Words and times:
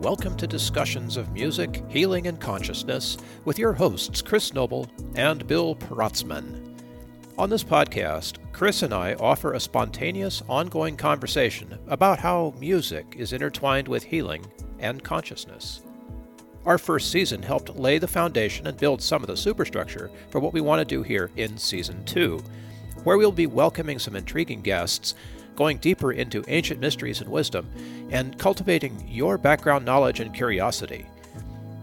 welcome 0.00 0.34
to 0.34 0.46
discussions 0.46 1.18
of 1.18 1.30
music, 1.32 1.84
healing, 1.90 2.26
and 2.26 2.40
consciousness 2.40 3.18
with 3.44 3.58
your 3.58 3.74
hosts, 3.74 4.22
Chris 4.22 4.54
Noble 4.54 4.88
and 5.14 5.46
Bill 5.46 5.76
Protzmann. 5.76 6.74
On 7.36 7.50
this 7.50 7.62
podcast, 7.62 8.38
Chris 8.50 8.82
and 8.82 8.94
I 8.94 9.12
offer 9.14 9.52
a 9.52 9.60
spontaneous, 9.60 10.42
ongoing 10.48 10.96
conversation 10.96 11.78
about 11.86 12.18
how 12.18 12.54
music 12.58 13.14
is 13.18 13.34
intertwined 13.34 13.88
with 13.88 14.02
healing 14.02 14.42
and 14.78 15.04
consciousness. 15.04 15.82
Our 16.64 16.78
first 16.78 17.10
season 17.10 17.42
helped 17.42 17.76
lay 17.76 17.98
the 17.98 18.08
foundation 18.08 18.68
and 18.68 18.78
build 18.78 19.02
some 19.02 19.22
of 19.22 19.26
the 19.26 19.36
superstructure 19.36 20.10
for 20.30 20.40
what 20.40 20.54
we 20.54 20.62
want 20.62 20.78
to 20.78 20.86
do 20.86 21.02
here 21.02 21.30
in 21.36 21.58
season 21.58 22.02
two, 22.06 22.42
where 23.04 23.18
we'll 23.18 23.32
be 23.32 23.46
welcoming 23.46 23.98
some 23.98 24.16
intriguing 24.16 24.62
guests 24.62 25.14
going 25.56 25.78
deeper 25.78 26.12
into 26.12 26.44
ancient 26.48 26.80
mysteries 26.80 27.20
and 27.20 27.30
wisdom, 27.30 27.68
and 28.10 28.38
cultivating 28.38 29.04
your 29.08 29.38
background 29.38 29.84
knowledge 29.84 30.20
and 30.20 30.34
curiosity. 30.34 31.06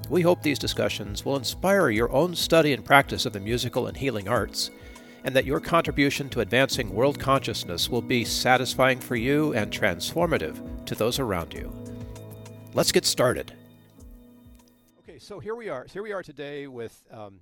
We 0.10 0.22
hope 0.22 0.41
these 0.41 0.60
discussions 0.60 1.26
will 1.26 1.36
inspire 1.36 1.90
your 1.90 2.12
own 2.12 2.36
study 2.36 2.74
and 2.74 2.84
practice 2.84 3.26
of 3.26 3.34
the 3.34 3.40
musical 3.40 3.88
and 3.88 3.98
healing 3.98 4.27
arts, 4.27 4.72
and 5.24 5.36
that 5.36 5.46
your 5.46 5.60
contribution 5.60 6.30
to 6.30 6.40
advancing 6.40 6.94
world 6.94 7.20
consciousness 7.20 7.90
will 7.90 8.02
be 8.02 8.24
satisfying 8.24 9.00
for 9.00 9.16
you 9.16 9.54
and 9.54 9.72
transformative 9.72 10.86
to 10.86 10.96
those 10.96 11.20
around 11.20 11.54
you. 11.54 11.74
Let's 12.74 12.91
get 12.91 13.05
started. 13.05 13.54
Okay, 14.99 15.20
so 15.20 15.40
here 15.40 15.55
we 15.55 15.68
are. 15.68 15.86
Here 15.91 16.04
we 16.04 16.13
are 16.13 16.24
today 16.24 16.68
with 16.68 17.04
um, 17.12 17.41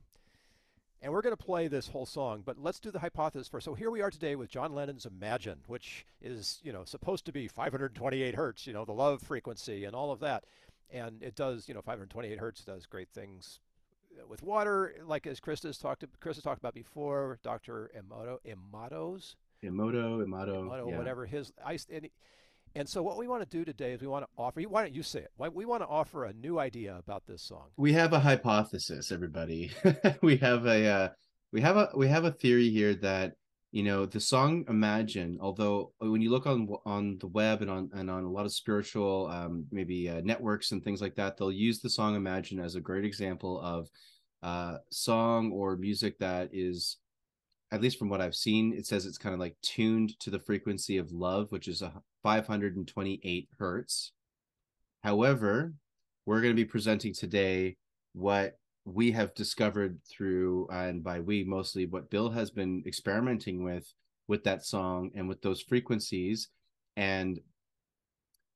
and 1.05 1.13
we're 1.13 1.21
going 1.21 1.37
to 1.37 1.45
play 1.45 1.67
this 1.67 1.87
whole 1.87 2.07
song, 2.07 2.41
but 2.43 2.57
let's 2.57 2.79
do 2.79 2.89
the 2.89 2.97
hypothesis 2.97 3.47
first. 3.47 3.63
So 3.63 3.75
here 3.75 3.91
we 3.91 4.01
are 4.01 4.09
today 4.09 4.35
with 4.35 4.49
John 4.49 4.73
Lennon's 4.73 5.05
Imagine, 5.05 5.59
which 5.67 6.03
is, 6.19 6.59
you 6.63 6.73
know, 6.73 6.83
supposed 6.83 7.25
to 7.25 7.31
be 7.31 7.47
528 7.47 8.33
hertz, 8.33 8.65
you 8.65 8.73
know, 8.73 8.85
the 8.85 8.91
love 8.91 9.21
frequency 9.21 9.85
and 9.85 9.95
all 9.95 10.11
of 10.11 10.19
that. 10.21 10.45
And 10.89 11.21
it 11.21 11.35
does, 11.35 11.67
you 11.67 11.75
know, 11.75 11.81
528 11.81 12.39
hertz 12.39 12.63
does 12.63 12.87
great 12.87 13.09
things 13.09 13.59
with 14.27 14.41
water, 14.41 14.95
like 15.05 15.27
as 15.27 15.39
Chris 15.39 15.61
has 15.61 15.77
talked, 15.77 16.03
Chris 16.19 16.37
has 16.37 16.43
talked 16.43 16.59
about 16.59 16.73
before, 16.73 17.37
Dr. 17.43 17.91
Emoto, 17.95 18.39
Emoto's? 18.43 19.35
Emoto, 19.63 20.25
Emoto, 20.25 20.63
Emoto 20.63 20.89
yeah. 20.89 20.97
whatever 20.97 21.27
his, 21.27 21.53
ice. 21.63 21.85
and 21.93 22.09
and 22.75 22.87
so 22.87 23.01
what 23.01 23.17
we 23.17 23.27
want 23.27 23.41
to 23.41 23.57
do 23.57 23.63
today 23.63 23.93
is 23.93 24.01
we 24.01 24.07
want 24.07 24.25
to 24.25 24.29
offer, 24.37 24.61
why 24.61 24.81
don't 24.81 24.93
you 24.93 25.03
say 25.03 25.19
it? 25.19 25.31
We 25.53 25.65
want 25.65 25.81
to 25.81 25.87
offer 25.87 26.25
a 26.25 26.33
new 26.33 26.59
idea 26.59 26.97
about 26.97 27.23
this 27.25 27.41
song. 27.41 27.67
We 27.77 27.93
have 27.93 28.11
a 28.11 28.19
hypothesis, 28.19 29.13
everybody. 29.13 29.71
we 30.21 30.35
have 30.37 30.65
a, 30.65 30.85
uh, 30.85 31.09
we 31.53 31.61
have 31.61 31.77
a, 31.77 31.89
we 31.95 32.07
have 32.09 32.25
a 32.25 32.31
theory 32.31 32.69
here 32.69 32.93
that, 32.95 33.33
you 33.71 33.83
know, 33.83 34.05
the 34.05 34.19
song 34.19 34.65
Imagine, 34.67 35.37
although 35.41 35.93
when 35.99 36.21
you 36.21 36.29
look 36.31 36.47
on, 36.47 36.67
on 36.85 37.17
the 37.19 37.27
web 37.27 37.61
and 37.61 37.71
on, 37.71 37.89
and 37.93 38.09
on 38.11 38.25
a 38.25 38.29
lot 38.29 38.45
of 38.45 38.53
spiritual, 38.53 39.27
um, 39.31 39.65
maybe 39.71 40.09
uh, 40.09 40.21
networks 40.25 40.71
and 40.71 40.83
things 40.83 41.01
like 41.01 41.15
that, 41.15 41.37
they'll 41.37 41.51
use 41.51 41.79
the 41.79 41.89
song 41.89 42.15
Imagine 42.15 42.59
as 42.59 42.75
a 42.75 42.81
great 42.81 43.05
example 43.05 43.59
of 43.61 43.89
uh, 44.43 44.79
song 44.91 45.51
or 45.51 45.77
music 45.77 46.19
that 46.19 46.49
is 46.51 46.97
at 47.71 47.81
least 47.81 47.97
from 47.97 48.09
what 48.09 48.21
I've 48.21 48.35
seen, 48.35 48.73
it 48.73 48.85
says 48.85 49.05
it's 49.05 49.17
kind 49.17 49.33
of 49.33 49.39
like 49.39 49.57
tuned 49.61 50.17
to 50.19 50.29
the 50.29 50.39
frequency 50.39 50.97
of 50.97 51.11
love, 51.11 51.51
which 51.51 51.67
is 51.67 51.81
a 51.81 51.91
528 52.25 53.49
hertz. 53.59 54.11
However, 55.03 55.75
we're 56.25 56.41
going 56.41 56.55
to 56.55 56.59
be 56.59 56.65
presenting 56.65 57.13
today 57.13 57.77
what 58.13 58.57
we 58.83 59.11
have 59.11 59.35
discovered 59.35 59.99
through, 60.09 60.67
uh, 60.71 60.87
and 60.87 61.03
by 61.03 61.19
we 61.19 61.43
mostly 61.43 61.85
what 61.85 62.09
Bill 62.09 62.31
has 62.31 62.49
been 62.49 62.81
experimenting 62.87 63.63
with 63.63 63.93
with 64.27 64.43
that 64.45 64.65
song 64.65 65.11
and 65.13 65.29
with 65.29 65.39
those 65.43 65.61
frequencies. 65.61 66.47
And 66.97 67.39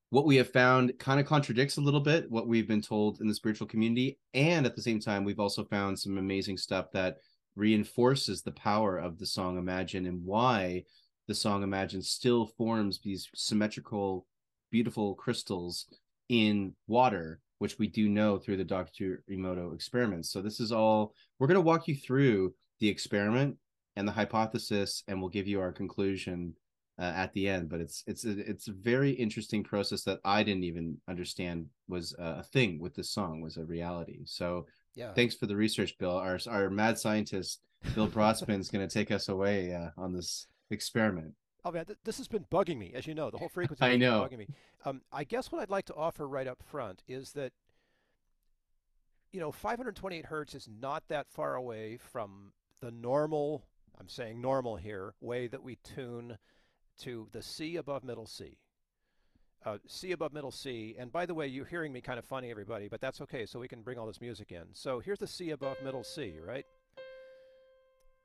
what 0.09 0.25
we 0.25 0.37
have 0.37 0.51
found 0.51 0.97
kind 0.97 1.19
of 1.19 1.27
contradicts 1.27 1.77
a 1.77 1.81
little 1.81 1.99
bit 1.99 2.31
what 2.31 2.47
we've 2.47 2.67
been 2.67 2.81
told 2.81 3.21
in 3.21 3.27
the 3.27 3.35
spiritual 3.35 3.67
community. 3.67 4.17
And 4.33 4.65
at 4.65 4.75
the 4.75 4.81
same 4.81 4.99
time, 4.99 5.23
we've 5.23 5.39
also 5.39 5.63
found 5.63 5.99
some 5.99 6.17
amazing 6.17 6.57
stuff 6.57 6.87
that 6.93 7.17
reinforces 7.55 8.41
the 8.41 8.51
power 8.53 8.97
of 8.97 9.19
the 9.19 9.27
song 9.27 9.59
Imagine 9.59 10.07
and 10.07 10.25
why 10.25 10.85
the 11.29 11.35
song 11.35 11.61
Imagine 11.61 12.01
still 12.01 12.47
forms 12.47 12.99
these 12.99 13.29
symmetrical, 13.35 14.25
beautiful 14.71 15.13
crystals 15.13 15.85
in 16.27 16.73
water, 16.87 17.39
which 17.59 17.77
we 17.77 17.87
do 17.87 18.09
know 18.09 18.39
through 18.39 18.57
the 18.57 18.63
Dr. 18.63 19.23
Emoto 19.29 19.73
experiments. 19.73 20.31
So 20.31 20.41
this 20.41 20.59
is 20.59 20.71
all 20.71 21.13
we're 21.37 21.47
going 21.47 21.55
to 21.55 21.61
walk 21.61 21.87
you 21.87 21.95
through 21.95 22.55
the 22.79 22.89
experiment 22.89 23.57
and 23.95 24.07
the 24.07 24.11
hypothesis, 24.11 25.03
and 25.07 25.21
we'll 25.21 25.29
give 25.29 25.47
you 25.47 25.61
our 25.61 25.71
conclusion 25.71 26.55
uh, 26.97 27.13
at 27.15 27.31
the 27.33 27.47
end. 27.47 27.69
But 27.69 27.79
it's 27.79 28.03
it's 28.07 28.25
a, 28.25 28.31
it's 28.31 28.67
a 28.67 28.73
very 28.73 29.11
interesting 29.11 29.63
process 29.63 30.03
that 30.05 30.19
I 30.25 30.41
didn't 30.41 30.63
even 30.63 30.97
understand 31.07 31.67
was 31.87 32.15
a 32.17 32.43
thing 32.43 32.79
with 32.79 32.95
this 32.95 33.11
song 33.11 33.39
was 33.39 33.57
a 33.57 33.65
reality. 33.65 34.21
So 34.25 34.65
yeah. 34.95 35.13
Thanks 35.13 35.35
for 35.35 35.45
the 35.45 35.55
research, 35.55 35.95
Bill. 35.99 36.17
Our 36.17 36.39
our 36.49 36.71
mad 36.71 36.97
scientist 36.97 37.61
Bill 37.93 38.07
Protzmann 38.07 38.59
is 38.59 38.69
going 38.69 38.85
to 38.85 38.93
take 38.93 39.11
us 39.11 39.29
away 39.29 39.73
uh, 39.73 39.89
on 39.95 40.11
this 40.11 40.47
experiment. 40.71 41.33
Oh 41.65 41.71
man, 41.71 41.85
th- 41.85 41.99
this 42.03 42.17
has 42.17 42.27
been 42.27 42.45
bugging 42.51 42.77
me, 42.77 42.93
as 42.93 43.05
you 43.05 43.13
know. 43.13 43.29
The 43.29 43.37
whole 43.37 43.49
frequency 43.49 43.83
I 43.85 43.97
know. 43.97 44.21
bugging 44.21 44.39
me. 44.39 44.47
Um, 44.85 45.01
I 45.11 45.23
guess 45.23 45.51
what 45.51 45.61
I'd 45.61 45.69
like 45.69 45.85
to 45.85 45.95
offer 45.95 46.27
right 46.27 46.47
up 46.47 46.63
front 46.63 47.03
is 47.07 47.31
that 47.33 47.51
you 49.31 49.39
know 49.39 49.51
528 49.51 50.25
hertz 50.25 50.55
is 50.55 50.67
not 50.67 51.03
that 51.09 51.27
far 51.29 51.55
away 51.55 51.97
from 51.97 52.53
the 52.81 52.91
normal. 52.91 53.65
I'm 53.99 54.09
saying 54.09 54.39
normal 54.39 54.77
here 54.77 55.13
way 55.19 55.47
that 55.47 55.61
we 55.63 55.75
tune 55.83 56.37
to 56.99 57.27
the 57.31 57.41
C 57.41 57.75
above 57.75 58.03
middle 58.03 58.25
C 58.25 58.57
uh, 59.65 59.77
C 59.87 60.11
above 60.11 60.33
middle 60.33 60.51
C. 60.51 60.95
And 60.97 61.11
by 61.11 61.25
the 61.25 61.33
way, 61.33 61.47
you're 61.47 61.65
hearing 61.65 61.91
me 61.91 62.01
kind 62.01 62.19
of 62.19 62.25
funny, 62.25 62.49
everybody, 62.49 62.87
but 62.87 63.01
that's 63.01 63.21
okay. 63.21 63.45
So 63.45 63.59
we 63.59 63.67
can 63.67 63.81
bring 63.81 63.97
all 63.97 64.07
this 64.07 64.21
music 64.21 64.51
in. 64.51 64.63
So 64.73 64.99
here's 64.99 65.19
the 65.19 65.27
C 65.27 65.51
above 65.51 65.77
middle 65.83 66.03
C, 66.03 66.35
right? 66.45 66.65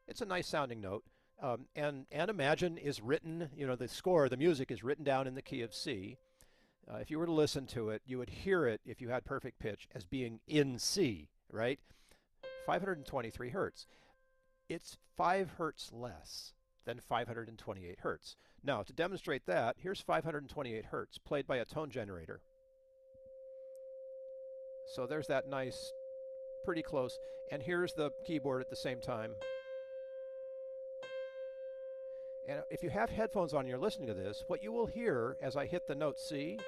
It's 0.07 0.21
a 0.21 0.27
nice 0.27 0.47
sounding 0.47 0.81
note. 0.81 1.03
Um, 1.45 1.67
and, 1.77 2.07
and 2.11 2.31
Imagine 2.31 2.79
is 2.79 3.03
written, 3.03 3.51
you 3.55 3.67
know, 3.67 3.77
the 3.77 3.87
score, 3.87 4.31
the 4.31 4.37
music 4.39 4.71
is 4.71 4.83
written 4.83 5.05
down 5.05 5.27
in 5.27 5.35
the 5.35 5.43
key 5.43 5.61
of 5.61 5.75
C. 5.75 6.17
Uh, 6.91 6.97
if 6.97 7.11
you 7.11 7.19
were 7.19 7.27
to 7.27 7.33
listen 7.33 7.67
to 7.67 7.91
it, 7.91 8.01
you 8.07 8.17
would 8.17 8.31
hear 8.31 8.67
it, 8.67 8.81
if 8.87 9.03
you 9.03 9.11
had 9.11 9.27
perfect 9.27 9.59
pitch, 9.59 9.87
as 9.95 10.07
being 10.07 10.41
in 10.49 10.79
C, 10.79 11.29
right? 11.53 11.79
523 12.65 13.51
hertz. 13.51 13.87
It's 14.71 14.97
5 15.19 15.51
hertz 15.59 15.91
less 15.93 16.55
than 16.87 16.99
528 16.99 17.99
hertz. 18.01 18.37
Now, 18.63 18.83
to 18.83 18.93
demonstrate 18.95 19.45
that, 19.45 19.77
here's 19.79 20.01
528 20.01 20.87
hertz 20.87 21.19
played 21.19 21.47
by 21.47 21.59
a 21.59 21.67
tone 21.67 21.91
generator. 21.91 22.41
So 24.95 25.07
there's 25.07 25.27
that 25.27 25.47
nice, 25.47 25.93
pretty 26.65 26.83
close. 26.83 27.19
And 27.53 27.63
here's 27.63 27.93
the 27.93 28.13
keyboard 28.27 28.63
at 28.63 28.71
the 28.71 28.77
same 28.77 29.03
time. 29.03 29.33
And 32.47 32.63
if 32.71 32.83
you 32.83 32.91
have 32.91 33.09
headphones 33.09 33.55
on 33.55 33.61
and 33.61 33.69
you're 33.69 33.79
listening 33.79 34.09
to 34.09 34.15
this, 34.15 34.45
what 34.49 34.63
you 34.63 34.71
will 34.71 34.87
hear 34.87 35.37
as 35.41 35.57
I 35.57 35.67
hit 35.67 35.87
the 35.87 35.95
note 35.95 36.19
C 36.19 36.59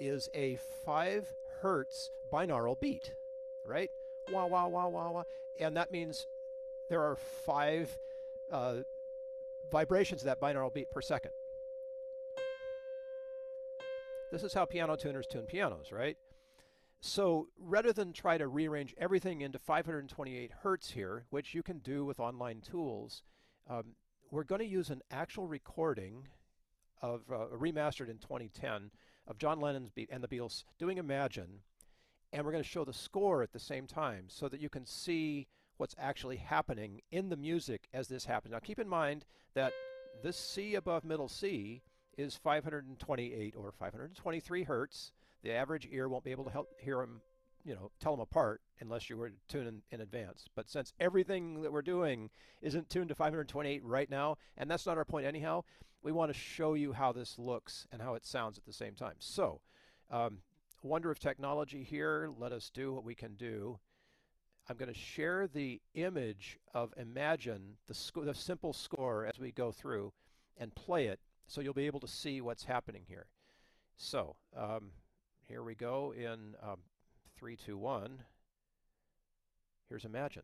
is 0.00 0.28
a 0.32 0.56
5 0.84 1.34
hertz 1.60 2.10
binaural 2.32 2.78
beat, 2.80 3.14
right? 3.64 3.90
Wah, 4.32 4.46
wah, 4.46 4.66
wah, 4.66 4.88
wah, 4.88 5.10
wah. 5.10 5.24
And 5.60 5.76
that 5.76 5.90
means 5.90 6.26
there 6.88 7.02
are 7.02 7.16
five 7.16 7.98
uh, 8.50 8.76
vibrations 9.70 10.22
of 10.22 10.26
that 10.26 10.40
binaural 10.40 10.72
beat 10.72 10.90
per 10.90 11.00
second. 11.00 11.32
This 14.30 14.42
is 14.42 14.52
how 14.52 14.64
piano 14.64 14.96
tuners 14.96 15.26
tune 15.26 15.46
pianos, 15.46 15.90
right? 15.90 16.16
So 17.00 17.48
rather 17.58 17.92
than 17.92 18.12
try 18.12 18.38
to 18.38 18.48
rearrange 18.48 18.94
everything 18.98 19.40
into 19.40 19.58
528 19.58 20.50
hertz 20.62 20.90
here, 20.90 21.24
which 21.30 21.54
you 21.54 21.62
can 21.62 21.78
do 21.78 22.04
with 22.04 22.20
online 22.20 22.60
tools, 22.60 23.22
um, 23.68 23.94
we're 24.30 24.44
going 24.44 24.60
to 24.60 24.66
use 24.66 24.90
an 24.90 25.02
actual 25.10 25.46
recording 25.46 26.26
of 27.00 27.22
uh, 27.32 27.46
remastered 27.56 28.10
in 28.10 28.18
2010 28.18 28.90
of 29.26 29.38
John 29.38 29.60
Lennon's 29.60 29.90
Beat 29.90 30.10
and 30.12 30.22
the 30.22 30.28
Beatles 30.28 30.64
doing 30.78 30.98
Imagine, 30.98 31.60
and 32.32 32.44
we're 32.44 32.52
going 32.52 32.62
to 32.62 32.68
show 32.68 32.84
the 32.84 32.92
score 32.92 33.42
at 33.42 33.52
the 33.52 33.58
same 33.58 33.86
time 33.86 34.24
so 34.28 34.48
that 34.48 34.60
you 34.60 34.68
can 34.68 34.84
see 34.84 35.46
what's 35.76 35.94
actually 35.98 36.36
happening 36.36 37.00
in 37.10 37.28
the 37.28 37.36
music 37.36 37.88
as 37.94 38.08
this 38.08 38.24
happens. 38.24 38.52
Now 38.52 38.58
keep 38.58 38.78
in 38.78 38.88
mind 38.88 39.24
that 39.54 39.72
this 40.22 40.36
C 40.36 40.74
above 40.74 41.04
middle 41.04 41.28
C 41.28 41.82
is 42.16 42.34
528 42.34 43.54
or 43.56 43.72
523 43.72 44.62
hertz. 44.64 45.12
The 45.42 45.52
average 45.52 45.88
ear 45.90 46.08
won't 46.08 46.24
be 46.24 46.32
able 46.32 46.44
to 46.44 46.50
help 46.50 46.68
hear 46.80 46.96
them, 46.96 47.20
you 47.64 47.74
know, 47.74 47.90
tell 48.00 48.12
them 48.12 48.20
apart 48.20 48.60
unless 48.80 49.10
you 49.10 49.16
were 49.16 49.30
to 49.30 49.36
tune 49.48 49.66
in, 49.66 49.82
in 49.90 50.00
advance. 50.00 50.46
But 50.54 50.68
since 50.68 50.92
everything 51.00 51.62
that 51.62 51.72
we're 51.72 51.82
doing 51.82 52.30
isn't 52.62 52.90
tuned 52.90 53.08
to 53.08 53.14
528 53.14 53.84
right 53.84 54.10
now, 54.10 54.36
and 54.56 54.70
that's 54.70 54.86
not 54.86 54.96
our 54.96 55.04
point 55.04 55.26
anyhow, 55.26 55.64
we 56.02 56.12
want 56.12 56.32
to 56.32 56.38
show 56.38 56.74
you 56.74 56.92
how 56.92 57.12
this 57.12 57.38
looks 57.38 57.86
and 57.90 58.00
how 58.00 58.14
it 58.14 58.24
sounds 58.24 58.58
at 58.58 58.64
the 58.64 58.72
same 58.72 58.94
time. 58.94 59.16
So, 59.18 59.60
um, 60.10 60.38
wonder 60.82 61.10
of 61.10 61.18
technology 61.18 61.82
here. 61.82 62.30
Let 62.38 62.52
us 62.52 62.70
do 62.72 62.92
what 62.92 63.04
we 63.04 63.14
can 63.14 63.34
do. 63.34 63.78
I'm 64.68 64.76
going 64.76 64.92
to 64.92 64.98
share 64.98 65.46
the 65.46 65.80
image 65.94 66.58
of 66.74 66.92
Imagine, 66.96 67.78
the, 67.86 68.22
the 68.22 68.34
simple 68.34 68.72
score 68.72 69.26
as 69.26 69.38
we 69.38 69.50
go 69.50 69.72
through, 69.72 70.12
and 70.58 70.74
play 70.74 71.06
it 71.06 71.20
so 71.46 71.60
you'll 71.60 71.72
be 71.72 71.86
able 71.86 72.00
to 72.00 72.08
see 72.08 72.40
what's 72.40 72.64
happening 72.64 73.02
here. 73.08 73.26
So 73.96 74.36
um, 74.56 74.90
Here 75.48 75.62
we 75.62 75.74
go 75.74 76.12
in 76.14 76.54
um, 76.62 76.76
three, 77.38 77.56
two, 77.56 77.78
one. 77.78 78.24
Here's 79.88 80.04
Imagine. 80.04 80.42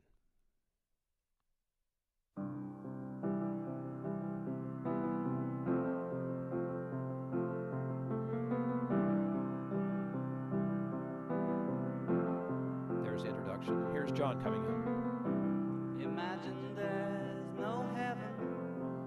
There's 13.03 13.23
the 13.23 13.29
introduction. 13.29 13.87
Here's 13.93 14.13
John 14.13 14.41
coming 14.41 14.65
in. 14.65 16.05
Imagine 16.05 16.75
there's 16.77 17.45
no 17.59 17.85
heaven. 17.97 18.23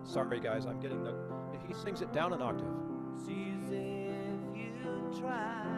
Sorry, 0.03 0.41
guys, 0.41 0.65
I'm 0.65 0.79
getting 0.81 1.03
the. 1.03 1.15
He 1.65 1.73
sings 1.73 2.01
it 2.01 2.11
down 2.11 2.33
an 2.33 2.41
octave. 2.41 2.67
Sees 3.25 3.71
if 3.71 4.57
you 4.57 5.19
try. 5.19 5.76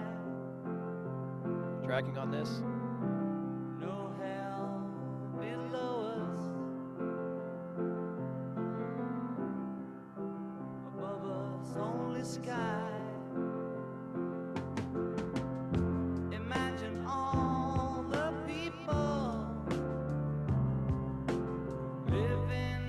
Living 22.07 22.87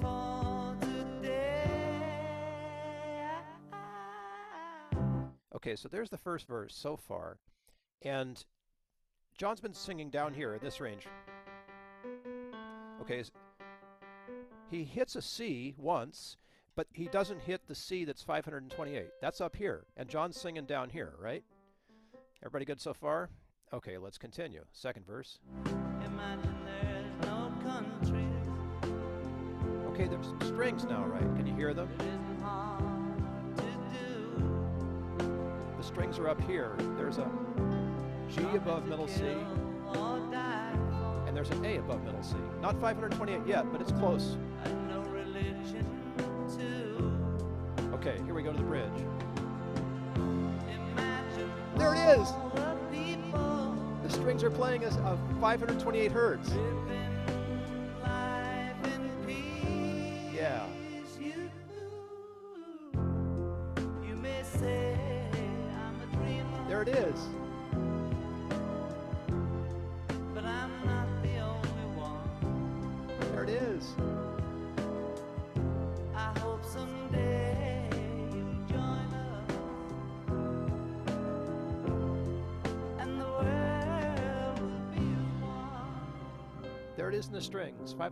for 0.00 0.76
today. 0.80 1.64
Okay, 5.56 5.74
so 5.74 5.88
there's 5.88 6.10
the 6.10 6.16
first 6.16 6.46
verse 6.46 6.72
so 6.72 6.96
far. 6.96 7.38
And 8.04 8.44
John's 9.36 9.60
been 9.60 9.74
singing 9.74 10.10
down 10.10 10.34
here 10.34 10.54
at 10.54 10.60
this 10.60 10.80
range. 10.80 11.06
Okay, 13.00 13.22
he 14.70 14.84
hits 14.84 15.16
a 15.16 15.22
C 15.22 15.74
once, 15.76 16.36
but 16.74 16.86
he 16.92 17.06
doesn't 17.06 17.40
hit 17.40 17.66
the 17.66 17.74
C 17.74 18.04
that's 18.04 18.22
528. 18.22 19.08
That's 19.20 19.40
up 19.40 19.56
here. 19.56 19.86
And 19.96 20.08
John's 20.08 20.40
singing 20.40 20.66
down 20.66 20.88
here, 20.90 21.14
right? 21.20 21.42
Everybody 22.42 22.64
good 22.64 22.80
so 22.80 22.94
far? 22.94 23.30
Okay, 23.72 23.98
let's 23.98 24.18
continue. 24.18 24.64
Second 24.72 25.06
verse. 25.06 25.40
No. 27.22 27.52
Okay, 29.88 30.08
there's 30.08 30.32
strings 30.48 30.84
now, 30.84 31.04
right? 31.04 31.36
Can 31.36 31.46
you 31.46 31.54
hear 31.54 31.74
them? 31.74 31.88
It 31.98 32.02
isn't 32.02 32.40
hard 32.40 33.56
to 33.58 33.62
do. 33.92 35.26
The 35.76 35.82
strings 35.84 36.18
are 36.18 36.28
up 36.28 36.40
here. 36.42 36.74
There's 36.96 37.18
a 37.18 37.30
G 38.34 38.40
above 38.56 38.86
middle 38.86 39.06
C, 39.08 39.24
and 41.26 41.36
there's 41.36 41.50
an 41.50 41.64
A 41.66 41.76
above 41.76 42.02
middle 42.02 42.22
C. 42.22 42.34
Not 42.62 42.80
528 42.80 43.46
yet, 43.46 43.70
but 43.70 43.80
it's 43.82 43.92
close. 43.92 44.36
Okay, 47.92 48.16
here 48.24 48.32
we 48.32 48.42
go 48.42 48.52
to 48.52 48.56
the 48.56 48.64
bridge. 48.64 48.90
There 51.76 51.94
it 51.94 52.18
is. 52.18 52.28
the 54.02 54.08
strings 54.08 54.42
are 54.42 54.50
playing 54.50 54.86
us 54.86 54.96
of 54.98 55.18
528 55.40 56.10
hertz. 56.10 56.50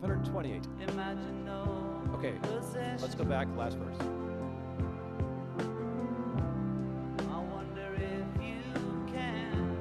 528. 0.01 0.67
Imagine 0.89 1.45
no 1.45 2.03
Okay, 2.15 2.33
possession. 2.43 2.99
let's 3.01 3.15
go 3.15 3.25
back. 3.25 3.47
Last 3.57 3.77
verse. 3.79 3.97
I 7.31 7.39
wonder 7.39 7.95
if 7.97 8.43
you 8.43 8.63
can. 9.13 9.77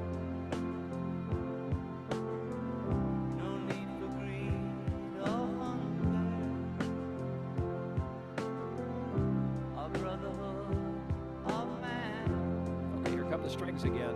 No 3.37 3.57
need 3.67 3.87
for 3.99 4.09
greed 4.19 4.53
or 5.21 5.47
hunger. 5.59 6.27
Or 9.77 9.89
brotherhood 9.99 11.01
of 11.45 11.81
man. 11.81 12.99
Okay, 12.99 13.11
here 13.11 13.23
come 13.25 13.41
the 13.43 13.49
strings 13.49 13.83
again. 13.83 14.15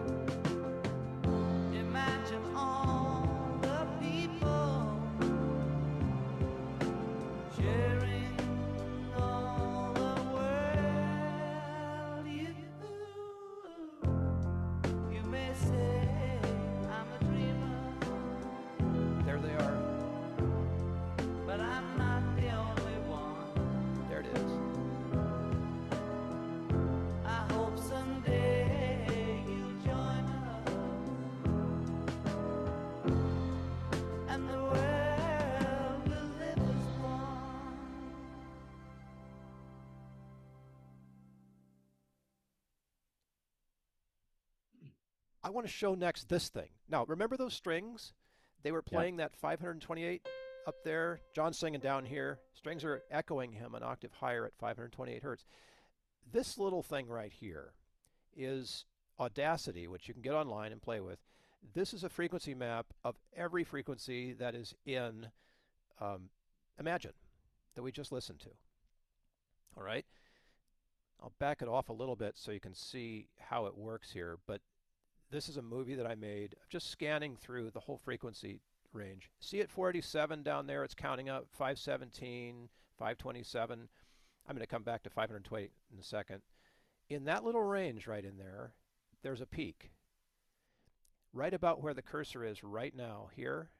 Want 45.53 45.67
to 45.67 45.71
show 45.73 45.95
next 45.95 46.29
this 46.29 46.49
thing. 46.49 46.69
Now, 46.89 47.05
remember 47.05 47.37
those 47.37 47.53
strings? 47.53 48.13
They 48.63 48.71
were 48.71 48.81
playing 48.81 49.17
that 49.17 49.35
528 49.35 50.25
up 50.67 50.75
there. 50.83 51.19
John's 51.33 51.57
singing 51.57 51.79
down 51.79 52.05
here. 52.05 52.39
Strings 52.53 52.83
are 52.83 53.03
echoing 53.11 53.51
him 53.51 53.75
an 53.75 53.83
octave 53.83 54.13
higher 54.13 54.45
at 54.45 54.55
528 54.57 55.23
hertz. 55.23 55.45
This 56.31 56.57
little 56.57 56.81
thing 56.83 57.07
right 57.07 57.31
here 57.31 57.73
is 58.35 58.85
Audacity, 59.19 59.87
which 59.87 60.07
you 60.07 60.13
can 60.13 60.23
get 60.23 60.33
online 60.33 60.71
and 60.71 60.81
play 60.81 60.99
with. 60.99 61.19
This 61.73 61.93
is 61.93 62.03
a 62.03 62.09
frequency 62.09 62.55
map 62.55 62.87
of 63.03 63.15
every 63.35 63.63
frequency 63.63 64.33
that 64.33 64.55
is 64.55 64.73
in 64.85 65.27
um, 66.01 66.29
Imagine 66.79 67.13
that 67.75 67.83
we 67.83 67.91
just 67.91 68.11
listened 68.11 68.39
to. 68.41 68.49
All 69.77 69.83
right. 69.83 70.05
I'll 71.21 71.33
back 71.39 71.61
it 71.61 71.67
off 71.67 71.89
a 71.89 71.93
little 71.93 72.15
bit 72.15 72.33
so 72.35 72.51
you 72.51 72.59
can 72.59 72.73
see 72.73 73.27
how 73.39 73.65
it 73.67 73.77
works 73.77 74.11
here, 74.11 74.37
but 74.47 74.61
this 75.33 75.49
is 75.49 75.57
a 75.57 75.63
movie 75.63 75.95
that 75.95 76.05
I 76.05 76.13
made 76.13 76.55
just 76.69 76.91
scanning 76.91 77.35
through 77.35 77.71
the 77.71 77.79
whole 77.79 77.97
frequency 77.97 78.61
range. 78.93 79.31
See 79.39 79.61
at 79.61 79.71
487 79.71 80.43
down 80.43 80.67
there, 80.67 80.83
it's 80.83 80.93
counting 80.93 81.27
up 81.27 81.47
517, 81.49 82.69
527. 82.99 83.89
I'm 84.47 84.55
going 84.55 84.61
to 84.61 84.67
come 84.67 84.83
back 84.83 85.01
to 85.03 85.09
528 85.09 85.71
in 85.91 85.99
a 85.99 86.03
second. 86.03 86.43
In 87.09 87.25
that 87.25 87.43
little 87.43 87.63
range 87.63 88.05
right 88.05 88.23
in 88.23 88.37
there, 88.37 88.73
there's 89.23 89.41
a 89.41 89.47
peak. 89.47 89.89
Right 91.33 91.53
about 91.53 91.81
where 91.81 91.95
the 91.95 92.03
cursor 92.03 92.45
is 92.45 92.63
right 92.63 92.95
now, 92.95 93.29
here, 93.35 93.71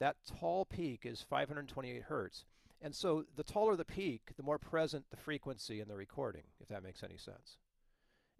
that 0.00 0.16
tall 0.26 0.64
peak 0.64 1.02
is 1.04 1.20
528 1.28 2.04
hertz. 2.04 2.46
And 2.80 2.94
so 2.94 3.24
the 3.36 3.44
taller 3.44 3.76
the 3.76 3.84
peak, 3.84 4.30
the 4.38 4.42
more 4.42 4.58
present 4.58 5.04
the 5.10 5.18
frequency 5.18 5.80
in 5.80 5.88
the 5.88 5.96
recording, 5.96 6.44
if 6.62 6.68
that 6.68 6.82
makes 6.82 7.02
any 7.02 7.18
sense. 7.18 7.58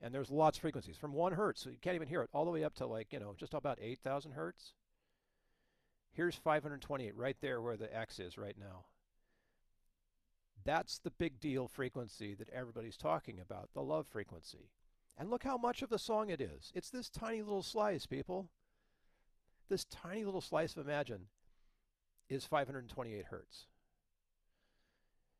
And 0.02 0.14
there's 0.14 0.30
lots 0.30 0.58
of 0.58 0.62
frequencies 0.62 0.96
from 0.96 1.12
one 1.12 1.32
hertz, 1.32 1.62
so 1.62 1.70
you 1.70 1.78
can't 1.80 1.94
even 1.94 2.08
hear 2.08 2.22
it, 2.22 2.28
all 2.32 2.44
the 2.44 2.50
way 2.50 2.64
up 2.64 2.74
to 2.76 2.86
like, 2.86 3.12
you 3.12 3.18
know, 3.18 3.34
just 3.36 3.54
about 3.54 3.78
8,000 3.80 4.32
hertz. 4.32 4.74
Here's 6.12 6.34
528 6.34 7.16
right 7.16 7.36
there 7.40 7.60
where 7.60 7.76
the 7.76 7.94
X 7.94 8.18
is 8.18 8.38
right 8.38 8.56
now. 8.58 8.84
That's 10.64 10.98
the 10.98 11.10
big 11.10 11.40
deal 11.40 11.68
frequency 11.68 12.34
that 12.34 12.50
everybody's 12.50 12.96
talking 12.96 13.38
about, 13.40 13.70
the 13.72 13.82
love 13.82 14.06
frequency. 14.06 14.70
And 15.16 15.30
look 15.30 15.44
how 15.44 15.56
much 15.56 15.82
of 15.82 15.88
the 15.88 15.98
song 15.98 16.28
it 16.28 16.40
is. 16.40 16.72
It's 16.74 16.90
this 16.90 17.08
tiny 17.08 17.40
little 17.40 17.62
slice, 17.62 18.04
people. 18.04 18.50
This 19.68 19.84
tiny 19.84 20.24
little 20.24 20.40
slice 20.40 20.76
of 20.76 20.86
Imagine 20.86 21.28
is 22.28 22.44
528 22.44 23.26
hertz. 23.26 23.66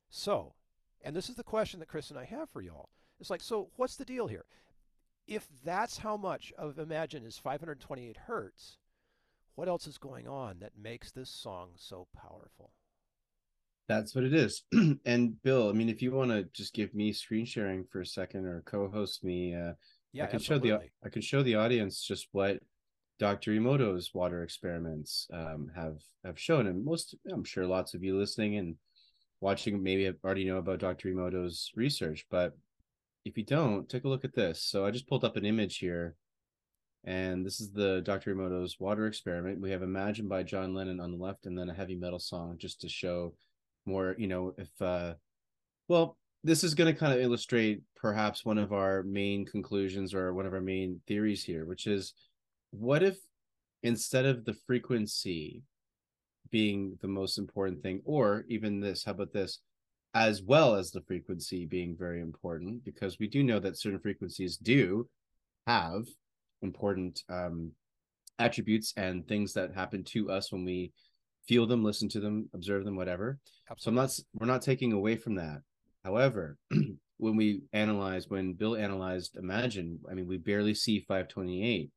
So, 0.08 0.54
and 1.02 1.14
this 1.14 1.28
is 1.28 1.36
the 1.36 1.44
question 1.44 1.80
that 1.80 1.88
Chris 1.88 2.10
and 2.10 2.18
I 2.18 2.25
have 2.25 2.48
for 2.48 2.62
y'all. 2.62 2.88
It's 3.20 3.30
like, 3.30 3.40
so 3.40 3.68
what's 3.76 3.96
the 3.96 4.04
deal 4.04 4.26
here? 4.26 4.44
if 5.26 5.49
that's 5.64 5.99
how 5.99 6.16
much 6.16 6.52
of 6.56 6.78
Imagine 6.78 7.25
is 7.25 7.38
528 7.38 8.16
hertz, 8.26 8.78
what 9.54 9.68
else 9.68 9.87
is 9.87 9.99
going 9.99 10.28
on 10.28 10.58
that 10.61 10.78
makes 10.80 11.11
this 11.11 11.30
song 11.30 11.70
so 11.76 12.06
powerful? 12.16 12.70
That's 13.88 14.14
what 14.14 14.25
it 14.25 14.35
is. 14.35 14.62
and 15.04 15.40
Bill, 15.42 15.68
I 15.68 15.73
mean, 15.73 15.88
if 15.88 16.02
you 16.02 16.12
want 16.12 16.30
to 16.30 16.44
just 16.52 16.75
give 16.75 16.94
me 16.94 17.12
screen 17.12 17.46
sharing 17.46 17.85
for 17.90 18.00
a 18.00 18.06
second 18.06 18.44
or 18.46 18.62
co-host 18.66 19.25
me, 19.25 19.54
uh, 19.54 19.73
Yeah, 20.12 20.25
I 20.25 20.26
can 20.26 20.37
absolutely. 20.37 20.70
show 20.70 20.78
the 20.78 20.88
I 21.04 21.08
can 21.08 21.23
show 21.23 21.42
the 21.42 21.54
audience 21.56 22.02
just 22.02 22.28
what 22.32 22.61
Dr. 23.18 23.52
Emoto's 23.52 24.12
water 24.12 24.42
experiments 24.42 25.26
um, 25.32 25.70
have 25.75 25.99
have 26.25 26.38
shown, 26.38 26.66
and 26.66 26.85
most 26.85 27.14
I'm 27.32 27.44
sure 27.44 27.66
lots 27.66 27.94
of 27.94 28.02
you 28.02 28.18
listening 28.18 28.56
and 28.56 28.76
watching 29.40 29.82
maybe 29.82 30.04
have 30.04 30.16
already 30.25 30.44
know 30.44 30.58
about 30.58 30.80
Dr. 30.80 31.08
Emoto's 31.08 31.70
research, 31.76 32.26
but 32.30 32.56
if 33.26 33.37
you 33.37 33.45
don't, 33.45 33.88
take 33.88 34.04
a 34.04 34.09
look 34.09 34.25
at 34.25 34.35
this. 34.35 34.62
So 34.62 34.87
I 34.87 34.92
just 34.92 35.09
pulled 35.09 35.25
up 35.25 35.37
an 35.37 35.45
image 35.45 35.78
here, 35.78 36.14
and 37.04 37.45
this 37.45 37.61
is 37.61 37.73
the 37.73 38.00
Dr. 38.02 38.35
Emoto's 38.35 38.78
water 38.78 39.06
experiment. 39.06 39.61
We 39.61 39.73
have 39.73 39.83
"Imagine" 39.83 40.28
by 40.28 40.45
John 40.45 40.75
Lennon 40.75 41.00
on 41.00 41.11
the 41.11 41.23
left, 41.23 41.47
and 41.47 41.59
then 41.59 41.68
a 41.68 41.75
heavy 41.75 41.97
metal 41.97 42.21
song 42.21 42.56
just 42.56 42.80
to 42.83 42.88
show 42.88 43.35
more. 43.85 44.14
You 44.16 44.28
know, 44.28 44.54
if 44.56 44.71
uh, 44.80 45.14
well, 45.88 46.16
this 46.45 46.62
is 46.62 46.75
going 46.75 46.92
to 46.92 46.99
kind 46.99 47.12
of 47.12 47.21
illustrate 47.21 47.83
perhaps 47.97 48.45
one 48.45 48.59
of 48.59 48.73
our 48.73 49.02
main 49.02 49.45
conclusions 49.45 50.14
or 50.14 50.33
one 50.33 50.47
of 50.47 50.54
our 50.54 50.61
main 50.61 51.00
theories 51.09 51.42
here, 51.42 51.64
which 51.64 51.88
is 51.88 52.14
what 52.71 53.02
if 53.02 53.16
instead 53.83 54.25
of 54.25 54.45
the 54.45 54.54
frequency 54.68 55.62
being 56.52 56.97
the 57.02 57.09
most 57.09 57.38
important 57.38 57.83
thing, 57.83 58.00
or 58.04 58.45
even 58.49 58.78
this, 58.78 59.04
how 59.04 59.11
about 59.11 59.33
this, 59.33 59.59
as 60.16 60.42
well 60.42 60.75
as 60.75 60.90
the 60.90 61.02
frequency 61.02 61.66
being 61.66 61.94
very 61.94 62.23
important, 62.23 62.82
because 62.87 63.18
we 63.18 63.28
do 63.28 63.44
know 63.44 63.58
that 63.61 63.76
certain 63.76 64.00
frequencies 64.00 64.56
do 64.56 65.06
have 65.66 66.06
important 66.62 67.23
um, 67.28 67.70
attributes 68.38 68.94
and 68.96 69.28
things 69.28 69.52
that 69.52 69.75
happen 69.75 70.02
to 70.02 70.30
us 70.30 70.50
when 70.50 70.64
we 70.64 70.90
feel 71.46 71.66
them, 71.66 71.85
listen 71.85 72.08
to 72.08 72.18
them, 72.18 72.49
observe 72.54 72.87
them, 72.87 72.96
whatever. 72.96 73.38
So 73.76 73.90
I'm 73.90 73.94
not 73.94 74.18
we're 74.32 74.46
not 74.46 74.62
taking 74.62 74.94
away 74.94 75.16
from 75.16 75.35
that. 75.35 75.61
However, 76.02 76.56
when 77.18 77.37
we 77.37 77.61
analyze 77.75 78.26
when 78.26 78.54
Bill 78.54 78.75
analyzed 78.75 79.37
Imagine, 79.37 80.00
I 80.11 80.14
mean 80.14 80.26
we 80.26 80.38
barely 80.38 80.73
see 80.73 81.00
528. 81.00 81.90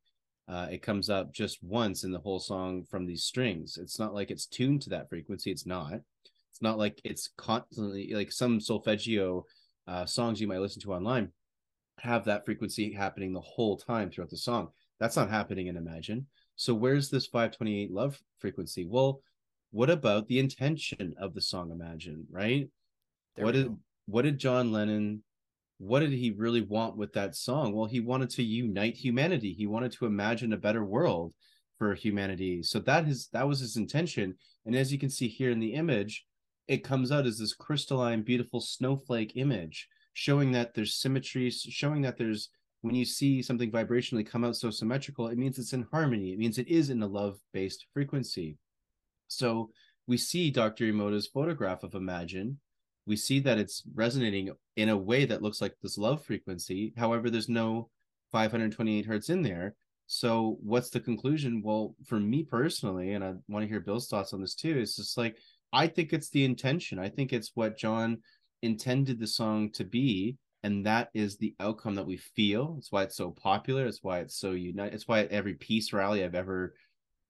Uh, 0.50 0.68
it 0.70 0.82
comes 0.82 1.10
up 1.10 1.32
just 1.32 1.64
once 1.64 2.04
in 2.04 2.12
the 2.12 2.20
whole 2.20 2.42
song 2.42 2.84
from 2.90 3.06
these 3.06 3.24
strings. 3.24 3.78
It's 3.78 3.98
not 3.98 4.14
like 4.14 4.30
it's 4.30 4.46
tuned 4.46 4.82
to 4.82 4.90
that 4.90 5.08
frequency. 5.08 5.52
It's 5.52 5.66
not. 5.66 6.02
It's 6.60 6.63
not 6.63 6.78
like 6.78 7.00
it's 7.06 7.30
constantly 7.38 8.12
like 8.13 8.34
some 8.34 8.60
solfeggio 8.60 9.46
uh, 9.88 10.06
songs 10.06 10.42
you 10.42 10.48
might 10.48 10.60
listen 10.60 10.82
to 10.82 10.94
online 10.94 11.32
have 12.01 12.25
that 12.25 12.46
frequency 12.46 12.92
happening 12.92 13.32
the 13.32 13.39
whole 13.39 13.78
time 13.78 14.10
throughout 14.10 14.30
the 14.30 14.38
song. 14.38 14.70
That's 15.00 15.16
not 15.16 15.30
happening 15.30 15.68
in 15.68 15.78
Imagine. 15.78 16.28
So 16.58 16.74
where's 16.74 17.10
this 17.10 17.28
528 17.28 17.92
love 17.92 18.20
frequency? 18.39 18.86
Well, 18.86 19.22
what 19.72 19.89
about 19.89 20.28
the 20.28 20.39
intention 20.39 21.13
of 21.18 21.34
the 21.34 21.42
song 21.42 21.72
Imagine, 21.72 22.25
right? 22.30 22.68
There 23.38 23.46
what 23.46 23.54
did 23.54 23.68
go. 23.68 23.80
what 24.08 24.24
did 24.24 24.38
John 24.38 24.74
Lennon 24.74 25.24
what 25.78 26.01
did 26.01 26.12
he 26.12 26.32
really 26.32 26.60
want 26.60 26.98
with 26.98 27.13
that 27.13 27.38
song? 27.38 27.74
Well, 27.74 27.86
he 27.86 28.01
wanted 28.01 28.30
to 28.32 28.44
unite 28.44 28.98
humanity. 28.98 29.54
He 29.54 29.66
wanted 29.66 29.94
to 29.94 30.08
imagine 30.08 30.51
a 30.51 30.58
better 30.58 30.84
world 30.84 31.34
for 31.78 31.96
humanity. 31.96 32.63
So 32.63 32.80
that 32.80 33.08
is 33.08 33.30
that 33.32 33.48
was 33.48 33.62
his 33.62 33.78
intention. 33.78 34.36
And 34.66 34.75
as 34.75 34.92
you 34.92 35.00
can 35.00 35.10
see 35.10 35.30
here 35.30 35.51
in 35.51 35.60
the 35.60 35.75
image, 35.75 36.25
it 36.70 36.84
comes 36.84 37.12
out 37.12 37.26
as 37.26 37.40
this 37.40 37.54
crystalline, 37.54 38.22
beautiful 38.22 38.62
snowflake 38.62 39.34
image, 39.36 39.90
showing 40.14 40.52
that 40.52 40.76
there's 40.76 40.94
symmetry, 40.94 41.50
showing 41.50 42.04
that 42.04 42.18
there's 42.18 42.50
when 42.82 42.96
you 42.96 43.04
see 43.04 43.42
something 43.42 43.72
vibrationally 43.72 44.26
come 44.26 44.46
out 44.46 44.56
so 44.56 44.70
symmetrical, 44.70 45.28
it 45.28 45.38
means 45.38 45.60
it's 45.60 45.74
in 45.74 45.86
harmony. 45.92 46.32
It 46.32 46.40
means 46.40 46.58
it 46.58 46.70
is 46.70 46.90
in 46.90 47.02
a 47.02 47.08
love-based 47.08 47.86
frequency. 47.94 48.56
So 49.28 49.72
we 50.08 50.16
see 50.16 50.50
Dr. 50.50 50.86
Emoto's 50.86 51.28
photograph 51.28 51.84
of 51.84 51.96
Imagine. 51.96 52.60
We 53.06 53.18
see 53.18 53.40
that 53.42 53.58
it's 53.58 53.84
resonating 53.96 54.52
in 54.78 54.90
a 54.90 54.98
way 54.98 55.26
that 55.26 55.42
looks 55.42 55.60
like 55.60 55.76
this 55.82 55.98
love 55.98 56.24
frequency. 56.24 56.94
However, 56.96 57.30
there's 57.30 57.50
no 57.50 57.90
528 58.32 59.06
hertz 59.06 59.30
in 59.30 59.42
there. 59.42 59.76
So 60.08 60.58
what's 60.62 60.90
the 60.90 61.00
conclusion? 61.00 61.62
Well, 61.64 61.96
for 62.06 62.20
me 62.20 62.44
personally, 62.44 63.14
and 63.14 63.24
I 63.24 63.34
want 63.48 63.64
to 63.64 63.70
hear 63.70 63.82
Bill's 63.82 64.08
thoughts 64.08 64.34
on 64.34 64.40
this 64.40 64.56
too, 64.56 64.78
it's 64.80 64.96
just 64.96 65.18
like 65.18 65.38
I 65.72 65.88
think 65.88 66.14
it's 66.14 66.30
the 66.30 66.46
intention. 66.46 67.00
I 67.00 67.10
think 67.10 67.34
it's 67.34 67.52
what 67.56 67.78
John 67.78 68.20
intended 68.62 69.20
the 69.20 69.28
song 69.28 69.72
to 69.72 69.84
be. 69.84 70.38
And 70.64 70.86
that 70.86 71.10
is 71.14 71.38
the 71.38 71.56
outcome 71.60 71.96
that 71.96 72.06
we 72.06 72.18
feel. 72.18 72.76
It's 72.78 72.92
why 72.92 73.04
it's 73.04 73.16
so 73.16 73.32
popular. 73.32 73.86
It's 73.86 74.04
why 74.04 74.20
it's 74.20 74.36
so 74.38 74.52
united. 74.52 74.94
It's 74.94 75.08
why 75.08 75.20
at 75.22 75.32
every 75.32 75.54
peace 75.54 75.94
rally 75.94 76.24
I've 76.24 76.36
ever 76.36 76.74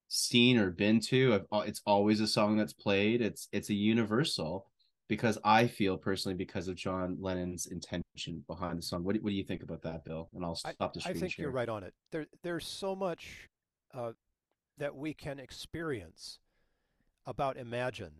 seen 0.07 0.57
or 0.57 0.71
been 0.71 0.99
to, 0.99 1.35
I've, 1.35 1.67
it's 1.67 1.81
always 1.85 2.19
a 2.19 2.27
song 2.27 2.57
that's 2.57 2.73
played. 2.73 3.21
It's 3.21 3.47
it's 3.51 3.69
a 3.69 3.75
universal 3.75 4.65
because 5.07 5.37
I 5.43 5.67
feel 5.67 5.97
personally 5.97 6.35
because 6.35 6.67
of 6.67 6.75
John 6.75 7.17
Lennon's 7.19 7.67
intention 7.67 8.43
behind 8.47 8.79
the 8.79 8.81
song. 8.81 9.03
What 9.03 9.15
do, 9.15 9.21
what 9.21 9.29
do 9.29 9.35
you 9.35 9.43
think 9.43 9.63
about 9.63 9.83
that, 9.83 10.03
Bill? 10.05 10.29
And 10.33 10.43
I'll 10.43 10.59
I, 10.65 10.73
stop 10.73 10.93
the 10.93 10.99
I 10.99 11.09
screen 11.09 11.19
think 11.19 11.33
share. 11.33 11.43
you're 11.43 11.51
right 11.51 11.69
on 11.69 11.83
it. 11.83 11.93
There, 12.11 12.25
there's 12.41 12.65
so 12.65 12.95
much 12.95 13.47
uh, 13.93 14.13
that 14.79 14.95
we 14.95 15.13
can 15.13 15.39
experience 15.39 16.39
about 17.25 17.57
Imagine 17.57 18.13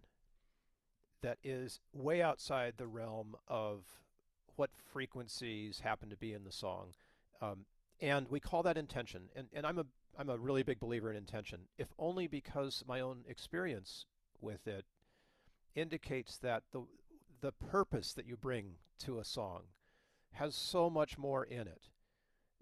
that 1.22 1.38
is 1.44 1.80
way 1.94 2.22
outside 2.22 2.76
the 2.78 2.88
realm 2.88 3.36
of 3.48 3.84
what 4.56 4.70
frequencies 4.92 5.82
happen 5.82 6.10
to 6.10 6.18
be 6.18 6.34
in 6.34 6.44
the 6.44 6.52
song. 6.52 6.94
Um, 7.42 7.66
and 8.02 8.28
we 8.30 8.40
call 8.40 8.64
that 8.64 8.78
intention. 8.78 9.30
And, 9.36 9.48
and 9.54 9.66
I'm 9.66 9.80
a 9.80 9.86
I'm 10.18 10.30
a 10.30 10.38
really 10.38 10.64
big 10.64 10.82
believer 10.82 11.10
in 11.10 11.16
intention, 11.16 11.62
if 11.78 11.88
only 11.98 12.28
because 12.28 12.84
my 12.86 13.00
own 13.00 13.24
experience 13.28 14.06
with 14.42 14.68
it 14.68 14.86
indicates 15.76 16.38
that 16.40 16.64
the 16.72 16.82
the 17.42 17.52
purpose 17.54 18.14
that 18.14 18.26
you 18.26 18.36
bring 18.36 18.74
to 19.00 19.20
a 19.20 19.24
song 19.24 19.64
has 20.34 20.56
so 20.56 20.90
much 20.90 21.18
more 21.18 21.44
in 21.44 21.62
it 21.62 21.90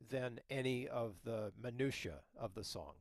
than 0.09 0.39
any 0.49 0.87
of 0.87 1.15
the 1.23 1.51
minutia 1.61 2.19
of 2.39 2.53
the 2.53 2.63
song. 2.63 2.93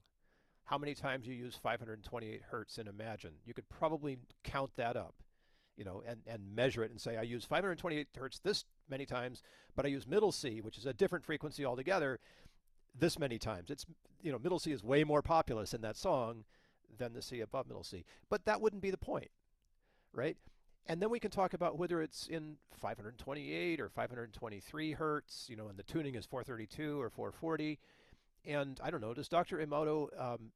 How 0.64 0.78
many 0.78 0.94
times 0.94 1.26
you 1.26 1.34
use 1.34 1.54
528 1.54 2.42
hertz 2.50 2.78
in 2.78 2.88
Imagine? 2.88 3.34
You 3.44 3.54
could 3.54 3.68
probably 3.68 4.18
count 4.42 4.70
that 4.76 4.96
up, 4.96 5.14
you 5.76 5.84
know, 5.84 6.02
and, 6.06 6.20
and 6.26 6.54
measure 6.54 6.82
it 6.82 6.90
and 6.90 7.00
say, 7.00 7.16
I 7.16 7.22
use 7.22 7.44
528 7.44 8.08
hertz 8.16 8.38
this 8.38 8.64
many 8.88 9.06
times, 9.06 9.42
but 9.74 9.84
I 9.84 9.88
use 9.88 10.06
middle 10.06 10.32
C, 10.32 10.60
which 10.60 10.78
is 10.78 10.86
a 10.86 10.92
different 10.92 11.24
frequency 11.24 11.64
altogether, 11.64 12.18
this 12.98 13.18
many 13.18 13.38
times. 13.38 13.70
It's, 13.70 13.84
you 14.22 14.32
know, 14.32 14.38
middle 14.38 14.58
C 14.58 14.72
is 14.72 14.82
way 14.82 15.04
more 15.04 15.22
populous 15.22 15.74
in 15.74 15.82
that 15.82 15.96
song 15.96 16.44
than 16.98 17.12
the 17.12 17.22
C 17.22 17.40
above 17.40 17.66
middle 17.66 17.84
C. 17.84 18.04
But 18.30 18.44
that 18.46 18.60
wouldn't 18.60 18.82
be 18.82 18.90
the 18.90 18.96
point, 18.96 19.30
right? 20.12 20.36
And 20.88 21.02
then 21.02 21.10
we 21.10 21.18
can 21.18 21.30
talk 21.30 21.52
about 21.52 21.78
whether 21.78 22.00
it's 22.00 22.26
in 22.28 22.56
528 22.80 23.80
or 23.80 23.88
523 23.88 24.92
hertz, 24.92 25.46
you 25.48 25.56
know, 25.56 25.68
and 25.68 25.76
the 25.76 25.82
tuning 25.82 26.14
is 26.14 26.24
432 26.26 27.00
or 27.00 27.10
440. 27.10 27.78
And 28.44 28.78
I 28.82 28.90
don't 28.90 29.00
know, 29.00 29.12
does 29.12 29.28
Dr. 29.28 29.58
Emoto 29.58 30.08
um, 30.18 30.52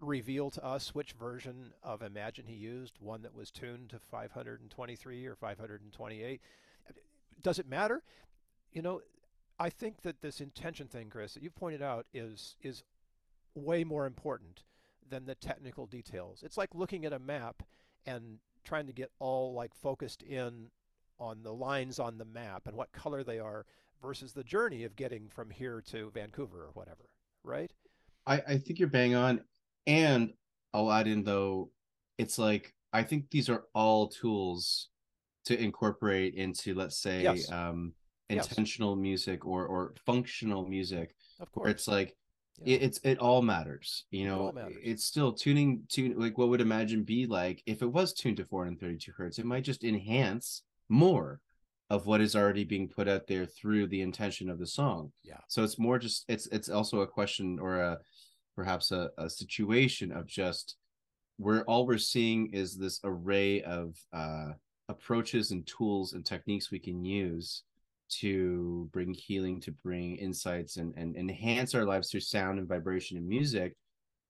reveal 0.00 0.50
to 0.50 0.64
us 0.64 0.94
which 0.94 1.12
version 1.12 1.72
of 1.82 2.02
Imagine 2.02 2.46
he 2.46 2.54
used? 2.54 2.94
One 3.00 3.22
that 3.22 3.34
was 3.34 3.50
tuned 3.50 3.90
to 3.90 3.98
523 3.98 5.26
or 5.26 5.34
528? 5.34 6.40
Does 7.42 7.58
it 7.58 7.68
matter? 7.68 8.02
You 8.72 8.82
know, 8.82 9.00
I 9.58 9.70
think 9.70 10.02
that 10.02 10.20
this 10.20 10.40
intention 10.40 10.86
thing, 10.86 11.10
Chris, 11.10 11.34
that 11.34 11.42
you've 11.42 11.56
pointed 11.56 11.82
out 11.82 12.06
is 12.12 12.56
is 12.62 12.84
way 13.54 13.82
more 13.82 14.06
important 14.06 14.62
than 15.08 15.26
the 15.26 15.34
technical 15.34 15.86
details. 15.86 16.42
It's 16.42 16.56
like 16.56 16.74
looking 16.74 17.04
at 17.04 17.12
a 17.12 17.18
map 17.18 17.62
and 18.06 18.38
trying 18.64 18.86
to 18.86 18.92
get 18.92 19.10
all 19.18 19.54
like 19.54 19.74
focused 19.74 20.22
in 20.22 20.68
on 21.18 21.42
the 21.42 21.52
lines 21.52 21.98
on 21.98 22.18
the 22.18 22.24
map 22.24 22.66
and 22.66 22.76
what 22.76 22.92
color 22.92 23.24
they 23.24 23.38
are 23.38 23.66
versus 24.00 24.32
the 24.32 24.44
journey 24.44 24.84
of 24.84 24.94
getting 24.94 25.28
from 25.28 25.50
here 25.50 25.82
to 25.90 26.10
Vancouver 26.10 26.62
or 26.62 26.70
whatever, 26.74 27.08
right? 27.42 27.72
I, 28.26 28.42
I 28.46 28.58
think 28.58 28.78
you're 28.78 28.88
bang 28.88 29.14
on. 29.14 29.40
And 29.92 30.34
I'll 30.74 30.92
add 30.92 31.08
in 31.08 31.24
though, 31.24 31.70
it's 32.18 32.38
like 32.38 32.74
I 32.92 33.02
think 33.02 33.30
these 33.30 33.48
are 33.48 33.64
all 33.74 34.08
tools 34.08 34.88
to 35.46 35.58
incorporate 35.60 36.34
into, 36.34 36.74
let's 36.74 36.98
say, 36.98 37.22
Yes. 37.22 37.50
um, 37.50 37.94
Yes. 38.30 38.50
intentional 38.50 38.94
music 38.94 39.46
or 39.46 39.66
or 39.66 39.94
functional 40.04 40.66
music, 40.68 41.16
Of 41.40 41.50
course. 41.50 41.70
it's 41.70 41.88
like 41.88 42.14
Yeah. 42.58 42.74
it, 42.74 42.82
it's 42.82 42.98
it 43.02 43.18
all 43.18 43.40
matters. 43.40 44.04
You 44.10 44.24
It 44.26 44.28
know, 44.28 44.52
matters. 44.52 44.76
it's 44.82 45.04
still 45.04 45.32
tuning 45.32 45.84
tune 45.88 46.18
like 46.18 46.36
what 46.36 46.50
would 46.50 46.60
Imagine 46.60 47.04
be 47.04 47.24
like 47.26 47.62
if 47.64 47.80
it 47.80 47.86
was 47.90 48.12
tuned 48.12 48.36
to 48.36 48.44
432 48.44 49.12
hertz? 49.12 49.38
It 49.38 49.46
might 49.46 49.64
just 49.64 49.82
enhance 49.84 50.62
more 50.90 51.40
of 51.88 52.04
what 52.04 52.20
is 52.20 52.36
already 52.36 52.64
being 52.64 52.86
put 52.86 53.08
out 53.08 53.26
there 53.26 53.46
through 53.46 53.86
the 53.86 54.02
intention 54.02 54.50
of 54.50 54.58
the 54.58 54.66
song. 54.66 55.10
Yeah. 55.24 55.40
So 55.48 55.64
it's 55.64 55.78
more 55.78 55.98
just 55.98 56.26
it's 56.28 56.46
it's 56.48 56.68
also 56.68 57.00
a 57.00 57.06
question 57.06 57.58
or 57.58 57.80
a 57.80 57.98
perhaps 58.58 58.90
a, 58.90 59.08
a 59.18 59.30
situation 59.30 60.10
of 60.10 60.26
just 60.26 60.74
where 61.36 61.62
all 61.66 61.86
we're 61.86 61.96
seeing 61.96 62.52
is 62.52 62.76
this 62.76 62.98
array 63.04 63.62
of 63.62 63.94
uh 64.12 64.50
approaches 64.88 65.52
and 65.52 65.64
tools 65.64 66.14
and 66.14 66.26
techniques 66.26 66.72
we 66.72 66.78
can 66.80 67.04
use 67.04 67.62
to 68.08 68.88
bring 68.90 69.12
healing, 69.14 69.60
to 69.60 69.70
bring 69.70 70.16
insights 70.16 70.76
and, 70.78 70.92
and 70.96 71.14
enhance 71.14 71.72
our 71.74 71.84
lives 71.84 72.10
through 72.10 72.20
sound 72.20 72.58
and 72.58 72.66
vibration 72.66 73.16
and 73.18 73.28
music, 73.28 73.76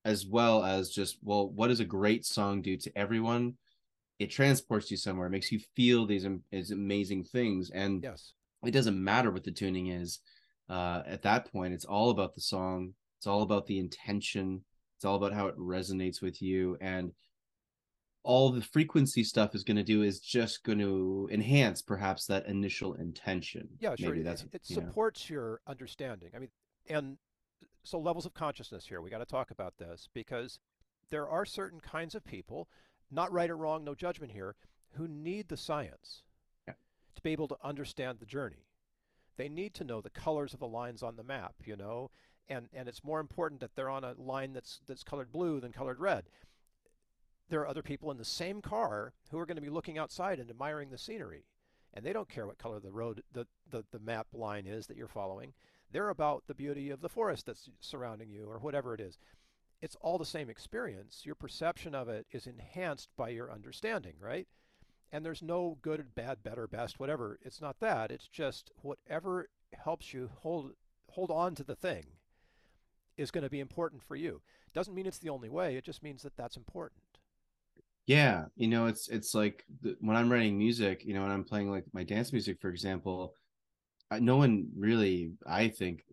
as 0.05 0.27
well 0.27 0.65
as 0.65 0.91
just, 0.91 1.17
well, 1.23 1.49
what 1.51 1.69
does 1.69 1.81
a 1.81 1.85
great 1.85 2.27
song 2.27 2.61
do 2.61 2.77
to 2.77 2.91
everyone? 2.99 3.55
It 4.19 4.33
transports 4.33 4.91
you 4.91 4.97
somewhere, 4.97 5.29
it 5.29 5.31
makes 5.31 5.53
you 5.53 5.61
feel 5.77 6.07
these, 6.07 6.27
these 6.51 6.73
amazing 6.73 7.25
things. 7.25 7.71
And 7.71 8.03
Yes. 8.03 8.33
it 8.67 8.73
doesn't 8.73 9.03
matter 9.03 9.31
what 9.31 9.45
the 9.45 9.53
tuning 9.53 9.87
is. 9.87 10.19
Uh, 10.69 11.03
at 11.07 11.23
that 11.23 11.51
point, 11.53 11.73
it's 11.73 11.87
all 11.87 12.11
about 12.11 12.35
the 12.35 12.41
song. 12.41 12.95
It's 13.19 13.27
all 13.27 13.43
about 13.43 13.67
the 13.67 13.79
intention. 13.79 14.65
It's 14.97 15.05
all 15.05 15.17
about 15.17 15.33
how 15.33 15.49
it 15.49 15.59
resonates 15.59 16.23
with 16.23 16.41
you. 16.41 16.77
And 16.81 17.13
all 18.23 18.51
the 18.53 18.63
frequency 18.63 19.25
stuff 19.25 19.55
is 19.55 19.65
going 19.65 19.77
to 19.77 19.83
do 19.83 20.03
is 20.03 20.21
just 20.21 20.63
going 20.63 20.79
to 20.79 21.29
enhance 21.33 21.83
perhaps 21.83 22.27
that 22.27 22.47
initial 22.47 22.95
intention. 22.95 23.69
Yeah, 23.81 23.95
sure. 23.99 24.11
Maybe 24.11 24.21
it- 24.21 24.25
that's 24.25 24.45
it 24.53 24.63
you 24.67 24.77
know. 24.77 24.83
supports 24.83 25.29
your 25.29 25.61
understanding. 25.67 26.31
I 26.35 26.39
mean, 26.39 26.51
and 26.89 27.19
so 27.83 27.99
levels 27.99 28.27
of 28.27 28.35
consciousness 28.35 28.87
here. 28.87 29.01
We 29.01 29.11
got 29.11 29.19
to 29.19 29.27
talk 29.27 29.51
about 29.51 29.77
this 29.79 30.09
because 30.15 30.61
there 31.11 31.29
are 31.29 31.45
certain 31.45 31.81
kinds 31.81 32.15
of 32.15 32.25
people, 32.25 32.69
not 33.11 33.33
right 33.33 33.51
or 33.51 33.57
wrong, 33.57 33.83
no 33.85 33.95
judgment 33.95 34.33
here, 34.33 34.55
who 34.93 35.09
need 35.09 35.49
the 35.49 35.57
science 35.57 36.23
Yeah. 36.69 36.75
to 37.17 37.23
be 37.23 37.31
able 37.33 37.49
to 37.49 37.57
understand 37.65 38.19
the 38.21 38.27
journey. 38.27 38.67
They 39.37 39.49
need 39.49 39.75
to 39.75 39.85
know 39.85 40.01
the 40.01 40.11
colors 40.11 40.53
of 40.53 40.61
the 40.61 40.69
lines 40.69 41.03
on 41.03 41.17
the 41.17 41.23
map, 41.25 41.55
you 41.65 41.77
know, 41.77 42.11
and 42.49 42.69
and 42.73 42.89
it's 42.89 43.05
more 43.05 43.21
important 43.21 43.61
that 43.61 43.75
they're 43.75 43.91
on 43.91 44.05
a 44.05 44.15
line 44.19 44.53
that's 44.53 44.81
that's 44.87 45.05
colored 45.05 45.33
blue 45.33 45.61
than 45.61 45.73
colored 45.73 46.01
red. 46.01 46.25
There 47.49 47.61
are 47.61 47.69
other 47.69 47.83
people 47.83 48.11
in 48.11 48.19
the 48.19 48.25
same 48.25 48.61
car 48.61 49.15
who 49.31 49.39
are 49.39 49.47
going 49.47 49.57
to 49.57 49.63
be 49.63 49.71
looking 49.71 49.99
outside 49.99 50.39
and 50.39 50.51
admiring 50.51 50.91
the 50.91 50.99
scenery 50.99 51.45
and 51.95 52.05
they 52.05 52.13
don't 52.13 52.29
care 52.29 52.47
what 52.47 52.59
color 52.59 52.81
the 52.81 52.93
road 52.93 53.23
the, 53.33 53.47
the, 53.71 53.85
the 53.91 53.99
map 53.99 54.27
line 54.33 54.67
is 54.67 54.87
that 54.87 54.97
you're 54.97 55.09
following. 55.09 55.53
They're 55.91 56.11
about 56.11 56.45
the 56.47 56.55
beauty 56.55 56.91
of 56.91 57.01
the 57.01 57.09
forest 57.09 57.47
that's 57.47 57.69
surrounding 57.81 58.31
you 58.31 58.49
or 58.49 58.59
whatever 58.59 58.95
it 58.95 59.01
is. 59.01 59.19
It's 59.81 59.97
all 60.01 60.19
the 60.19 60.25
same 60.25 60.51
experience. 60.51 61.23
Your 61.25 61.35
perception 61.35 61.95
of 61.95 62.09
it 62.09 62.27
is 62.31 62.47
enhanced 62.47 63.09
by 63.17 63.31
your 63.31 63.51
understanding 63.51 64.15
right? 64.21 64.47
And 65.11 65.25
there's 65.25 65.43
no 65.43 65.79
good 65.81 66.15
bad 66.15 66.43
better 66.43 66.67
best 66.67 67.01
whatever. 67.01 67.39
It's 67.43 67.61
not 67.61 67.81
that. 67.81 68.11
It's 68.11 68.29
just 68.29 68.71
whatever 68.83 69.49
helps 69.73 70.13
you 70.13 70.31
hold 70.41 70.73
hold 71.11 71.31
on 71.31 71.55
to 71.55 71.65
the 71.65 71.75
thing 71.75 72.05
is 73.19 73.31
going 73.31 73.45
to 73.45 73.51
be 73.51 73.61
important 73.61 74.03
for 74.03 74.17
you 74.17 74.41
doesn't 74.73 74.95
mean 74.95 75.07
it's 75.07 75.19
the 75.19 75.29
only 75.29 75.49
way 75.49 75.77
it 75.77 75.85
just 75.85 76.03
means 76.03 76.23
that 76.23 76.37
that's 76.37 76.57
important 76.57 77.03
Yeah, 78.07 78.47
you 78.57 78.69
know, 78.69 78.87
it's 78.87 79.09
it's 79.09 79.35
like 79.35 79.65
the, 79.83 79.95
when 80.01 80.17
I'm 80.17 80.33
writing 80.33 80.57
music, 80.57 81.05
you 81.05 81.13
know, 81.13 81.21
when 81.23 81.31
I'm 81.31 81.45
playing 81.45 81.71
like 81.71 81.85
my 81.93 82.05
dance 82.05 82.33
music, 82.33 82.59
for 82.59 82.71
example, 82.71 83.35
I, 84.11 84.19
no 84.19 84.39
one 84.39 84.69
really, 84.75 85.33
I 85.47 85.69
think, 85.69 86.05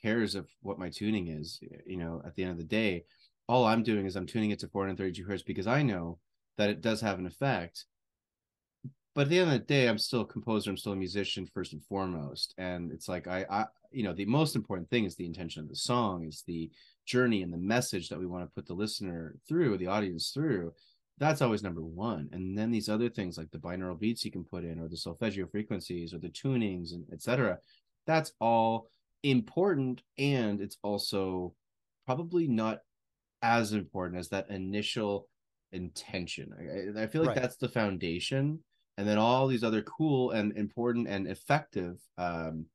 cares 0.00 0.34
of 0.34 0.48
what 0.62 0.78
my 0.78 0.88
tuning 0.88 1.28
is. 1.28 1.60
You 1.84 1.98
know, 1.98 2.22
at 2.24 2.34
the 2.34 2.42
end 2.44 2.52
of 2.52 2.56
the 2.56 2.64
day, 2.64 3.04
all 3.46 3.66
I'm 3.66 3.82
doing 3.82 4.06
is 4.06 4.16
I'm 4.16 4.26
tuning 4.26 4.52
it 4.52 4.60
to 4.60 4.68
432 4.68 5.24
hertz 5.24 5.42
because 5.42 5.66
I 5.66 5.82
know 5.82 6.18
that 6.56 6.70
it 6.70 6.80
does 6.80 7.02
have 7.02 7.18
an 7.18 7.26
effect. 7.26 7.84
But 9.14 9.22
at 9.22 9.28
the 9.28 9.38
end 9.40 9.52
of 9.52 9.58
the 9.58 9.64
day, 9.64 9.88
I'm 9.88 9.98
still 9.98 10.20
a 10.20 10.26
composer. 10.26 10.70
I'm 10.70 10.76
still 10.76 10.92
a 10.92 10.96
musician 10.96 11.46
first 11.46 11.72
and 11.72 11.82
foremost. 11.84 12.54
And 12.58 12.92
it's 12.92 13.08
like 13.08 13.26
I, 13.26 13.44
I, 13.50 13.64
you 13.90 14.04
know, 14.04 14.12
the 14.12 14.24
most 14.24 14.54
important 14.54 14.88
thing 14.88 15.04
is 15.04 15.16
the 15.16 15.26
intention 15.26 15.62
of 15.62 15.68
the 15.68 15.74
song, 15.74 16.24
is 16.24 16.44
the 16.46 16.70
journey 17.06 17.42
and 17.42 17.52
the 17.52 17.58
message 17.58 18.08
that 18.08 18.18
we 18.18 18.26
want 18.26 18.44
to 18.44 18.54
put 18.54 18.66
the 18.66 18.74
listener 18.74 19.34
through, 19.48 19.78
the 19.78 19.88
audience 19.88 20.30
through. 20.30 20.72
That's 21.18 21.42
always 21.42 21.62
number 21.62 21.82
one. 21.82 22.28
And 22.32 22.56
then 22.56 22.70
these 22.70 22.88
other 22.88 23.08
things 23.10 23.36
like 23.36 23.50
the 23.50 23.58
binaural 23.58 23.98
beats 23.98 24.24
you 24.24 24.30
can 24.30 24.44
put 24.44 24.64
in, 24.64 24.78
or 24.78 24.88
the 24.88 24.96
solfeggio 24.96 25.46
frequencies, 25.48 26.14
or 26.14 26.18
the 26.18 26.28
tunings, 26.28 26.92
and 26.92 27.04
etc. 27.12 27.58
That's 28.06 28.32
all 28.40 28.90
important, 29.22 30.02
and 30.18 30.60
it's 30.60 30.78
also 30.82 31.52
probably 32.06 32.46
not 32.46 32.78
as 33.42 33.72
important 33.72 34.18
as 34.18 34.28
that 34.28 34.48
initial 34.50 35.28
intention. 35.72 36.54
I, 36.96 37.02
I 37.02 37.06
feel 37.06 37.22
like 37.22 37.30
Right. 37.30 37.42
that's 37.42 37.56
the 37.56 37.68
foundation, 37.68 38.60
and 38.96 39.08
then 39.08 39.18
all 39.18 39.46
these 39.46 39.64
other 39.64 39.82
cool 39.82 40.30
and 40.32 40.56
important 40.56 41.08
and 41.08 41.26
effective 41.26 41.98
um, 42.18 42.66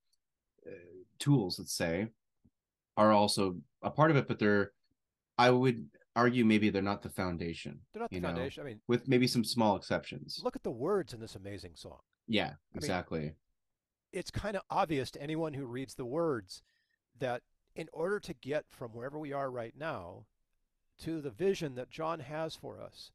uh, 0.65 0.71
tools, 1.19 1.59
let's 1.59 1.73
say, 1.73 2.07
are 2.97 3.11
also 3.11 3.57
a 3.81 3.91
part 3.91 4.11
of 4.11 4.17
it, 4.17 4.27
but 4.27 4.39
they're, 4.39 4.71
I 5.37 5.51
would 5.51 5.87
argue, 6.15 6.45
maybe 6.45 6.69
they're 6.69 6.81
not 6.81 7.01
the 7.01 7.09
foundation, 7.09 7.79
they're 7.93 8.01
not 8.01 8.09
the 8.09 8.19
know, 8.19 8.29
foundation 8.29 8.63
i 8.63 8.65
mean 8.67 8.79
with 8.87 9.07
maybe 9.07 9.27
some 9.27 9.43
small 9.43 9.75
exceptions. 9.75 10.39
look 10.43 10.55
at 10.55 10.63
the 10.63 10.71
words 10.71 11.13
in 11.13 11.19
this 11.19 11.35
amazing 11.35 11.73
song 11.75 11.99
Yeah, 12.27 12.47
mean, 12.47 12.55
exactly. 12.77 13.33
it's 14.13 14.31
kind 14.31 14.55
of 14.55 14.63
obvious 14.69 15.11
to 15.11 15.21
anyone 15.21 15.53
who 15.53 15.65
reads 15.65 15.95
the 15.95 16.05
words 16.05 16.63
that 17.19 17.41
in 17.75 17.87
order 17.91 18.19
to 18.21 18.33
get 18.33 18.63
from 18.69 18.91
wherever 18.91 19.19
we 19.19 19.33
are 19.33 19.51
right 19.51 19.73
now 19.77 20.25
to 20.99 21.19
the 21.19 21.29
vision 21.29 21.75
that 21.75 21.89
John 21.89 22.21
has 22.21 22.55
for 22.55 22.81
us 22.81 23.11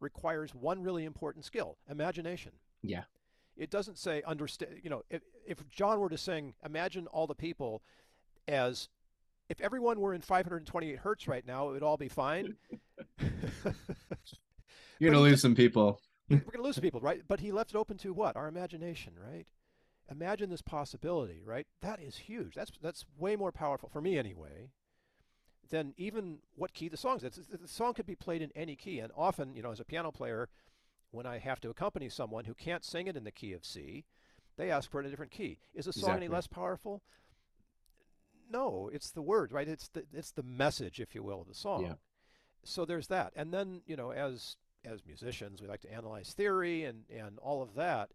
requires 0.00 0.54
one 0.54 0.82
really 0.82 1.04
important 1.04 1.44
skill 1.44 1.76
imagination. 1.90 2.52
Yeah. 2.82 3.04
It 3.56 3.70
doesn't 3.70 3.98
say 3.98 4.22
understand, 4.26 4.80
you 4.82 4.90
know, 4.90 5.02
if, 5.10 5.22
if 5.46 5.68
John 5.68 5.98
were 5.98 6.08
to 6.08 6.18
sing, 6.18 6.54
imagine 6.64 7.06
all 7.08 7.26
the 7.26 7.34
people 7.34 7.82
as 8.46 8.88
if 9.48 9.60
everyone 9.60 10.00
were 10.00 10.14
in 10.14 10.20
528 10.20 10.98
hertz 10.98 11.26
right 11.26 11.46
now, 11.46 11.68
it 11.68 11.72
would 11.72 11.82
all 11.82 11.96
be 11.96 12.08
fine. 12.08 12.56
You're 14.98 15.10
gonna 15.12 15.22
lose 15.22 15.42
some 15.42 15.54
people. 15.54 16.00
we're 16.28 16.38
going 16.38 16.58
to 16.58 16.62
lose 16.62 16.78
people, 16.78 17.00
right? 17.00 17.22
But 17.26 17.40
he 17.40 17.52
left 17.52 17.70
it 17.70 17.76
open 17.76 17.96
to 17.98 18.12
what? 18.12 18.36
Our 18.36 18.48
imagination, 18.48 19.14
right? 19.20 19.46
Imagine 20.10 20.50
this 20.50 20.62
possibility, 20.62 21.42
right? 21.44 21.66
That 21.82 22.00
is 22.00 22.16
huge. 22.16 22.54
That's 22.54 22.72
that's 22.80 23.04
way 23.18 23.36
more 23.36 23.52
powerful 23.52 23.88
for 23.88 24.00
me 24.00 24.18
anyway 24.18 24.70
than 25.70 25.94
even 25.96 26.38
what 26.56 26.72
key 26.72 26.88
the 26.88 26.96
song's. 26.96 27.24
It's, 27.24 27.36
the 27.36 27.68
song 27.68 27.94
could 27.94 28.06
be 28.06 28.14
played 28.14 28.42
in 28.42 28.50
any 28.54 28.76
key, 28.76 29.00
and 29.00 29.12
often, 29.16 29.54
you 29.54 29.62
know, 29.62 29.70
as 29.70 29.80
a 29.80 29.84
piano 29.84 30.10
player, 30.10 30.48
when 31.10 31.26
I 31.26 31.38
have 31.38 31.60
to 31.60 31.70
accompany 31.70 32.08
someone 32.08 32.44
who 32.44 32.54
can't 32.54 32.84
sing 32.84 33.06
it 33.06 33.16
in 33.16 33.24
the 33.24 33.30
key 33.30 33.52
of 33.52 33.64
C, 33.64 34.04
they 34.56 34.70
ask 34.70 34.90
for 34.90 35.00
it 35.00 35.04
in 35.04 35.08
a 35.08 35.10
different 35.10 35.32
key. 35.32 35.58
Is 35.74 35.86
the 35.86 35.92
song 35.92 36.16
any 36.16 36.28
less 36.28 36.46
powerful? 36.46 37.02
No, 38.50 38.90
it's 38.92 39.10
the 39.10 39.22
word, 39.22 39.52
right? 39.52 39.68
It's 39.68 39.88
the 39.88 40.04
it's 40.12 40.32
the 40.32 40.42
message, 40.42 41.00
if 41.00 41.14
you 41.14 41.22
will, 41.22 41.42
of 41.42 41.48
the 41.48 41.54
song. 41.54 41.82
Yeah. 41.82 41.94
So 42.64 42.84
there's 42.84 43.08
that, 43.08 43.32
and 43.36 43.52
then 43.52 43.82
you 43.86 43.96
know, 43.96 44.10
as 44.10 44.56
as 44.84 45.04
musicians, 45.06 45.60
we 45.60 45.68
like 45.68 45.82
to 45.82 45.92
analyze 45.92 46.32
theory 46.32 46.84
and 46.84 47.04
and 47.14 47.38
all 47.38 47.62
of 47.62 47.74
that, 47.74 48.10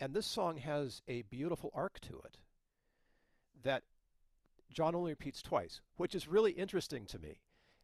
and 0.00 0.14
this 0.14 0.26
song 0.26 0.56
has 0.56 1.02
a 1.06 1.22
beautiful 1.22 1.70
arc 1.74 2.00
to 2.00 2.20
it 2.24 2.38
that 3.62 3.82
John 4.72 4.94
only 4.94 5.12
repeats 5.12 5.42
twice, 5.42 5.80
which 5.96 6.14
is 6.14 6.26
really 6.28 6.52
interesting 6.52 7.06
to 7.06 7.18
me. 7.18 7.40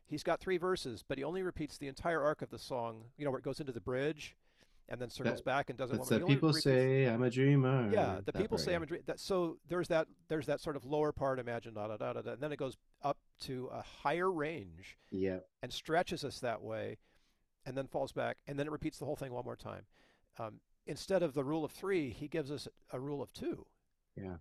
He's 0.06 0.22
got 0.24 0.40
three 0.40 0.56
verses, 0.58 1.04
but 1.06 1.18
he 1.18 1.24
only 1.24 1.42
repeats 1.42 1.78
the 1.78 1.86
entire 1.88 2.20
arc 2.22 2.42
of 2.42 2.50
the 2.50 2.58
song. 2.58 3.04
You 3.16 3.24
know, 3.24 3.30
where 3.30 3.38
it 3.38 3.44
goes 3.44 3.60
into 3.60 3.72
the 3.72 3.80
bridge, 3.80 4.36
and 4.88 5.00
then 5.00 5.08
circles 5.08 5.36
That- 5.36 5.44
back 5.44 5.70
and 5.70 5.78
does 5.78 5.90
it. 5.90 5.98
That's 5.98 6.10
one 6.10 6.20
that 6.20 6.26
people 6.26 6.48
repeats- 6.48 6.64
say 6.64 7.04
I'm 7.04 7.22
a 7.22 7.30
dreamer. 7.30 7.90
yeah, 7.92 8.20
the 8.24 8.32
people 8.32 8.56
part, 8.56 8.60
say. 8.62 8.74
I'm 8.74 8.82
a 8.82 8.86
dream. 8.86 9.02
That, 9.06 9.20
so 9.20 9.58
there's 9.68 9.86
that 9.88 10.08
there's 10.26 10.46
that 10.46 10.60
sort 10.60 10.74
of 10.74 10.84
lower 10.84 11.12
part, 11.12 11.38
imagine 11.38 11.74
da 11.74 11.86
da 11.86 11.96
da 11.96 12.12
da, 12.14 12.22
da, 12.22 12.32
and 12.32 12.42
then 12.42 12.50
it 12.50 12.56
goes 12.56 12.76
up 13.02 13.18
to 13.42 13.68
a 13.72 13.82
higher 13.82 14.30
range 14.32 14.98
Yeah, 15.10 15.40
and 15.62 15.72
stretches 15.72 16.24
us 16.24 16.40
that 16.40 16.60
way, 16.60 16.98
and 17.64 17.76
then 17.76 17.86
falls 17.86 18.10
back, 18.10 18.38
and 18.48 18.58
then 18.58 18.66
it 18.66 18.72
repeats 18.72 18.98
the 18.98 19.04
whole 19.04 19.16
thing 19.16 19.32
one 19.32 19.44
more 19.44 19.54
time. 19.56 19.86
Um, 20.38 20.60
instead 20.86 21.22
of 21.22 21.34
the 21.34 21.44
rule 21.44 21.64
of 21.64 21.70
three, 21.70 22.10
he 22.10 22.26
gives 22.26 22.50
us 22.50 22.66
a 22.90 22.98
rule 22.98 23.22
of 23.22 23.32
two. 23.32 23.64
Yeah. 24.16 24.38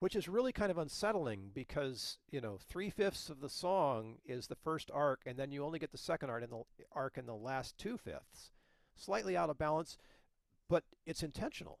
Which 0.00 0.16
is 0.16 0.28
really 0.28 0.52
kind 0.52 0.70
of 0.70 0.76
unsettling 0.78 1.50
because 1.54 2.18
you 2.30 2.40
know 2.40 2.58
three 2.58 2.90
fifths 2.90 3.30
of 3.30 3.40
the 3.40 3.48
song 3.48 4.16
is 4.26 4.46
the 4.46 4.54
first 4.56 4.90
arc, 4.92 5.20
and 5.24 5.38
then 5.38 5.50
you 5.50 5.64
only 5.64 5.78
get 5.78 5.92
the 5.92 5.98
second 5.98 6.30
arc 6.30 6.42
in 6.44 6.50
the 6.50 6.62
arc 6.92 7.16
in 7.16 7.26
the 7.26 7.34
last 7.34 7.78
two 7.78 7.96
fifths. 7.96 8.50
Slightly 8.96 9.36
out 9.36 9.50
of 9.50 9.58
balance, 9.58 9.96
but 10.68 10.84
it's 11.06 11.22
intentional. 11.22 11.78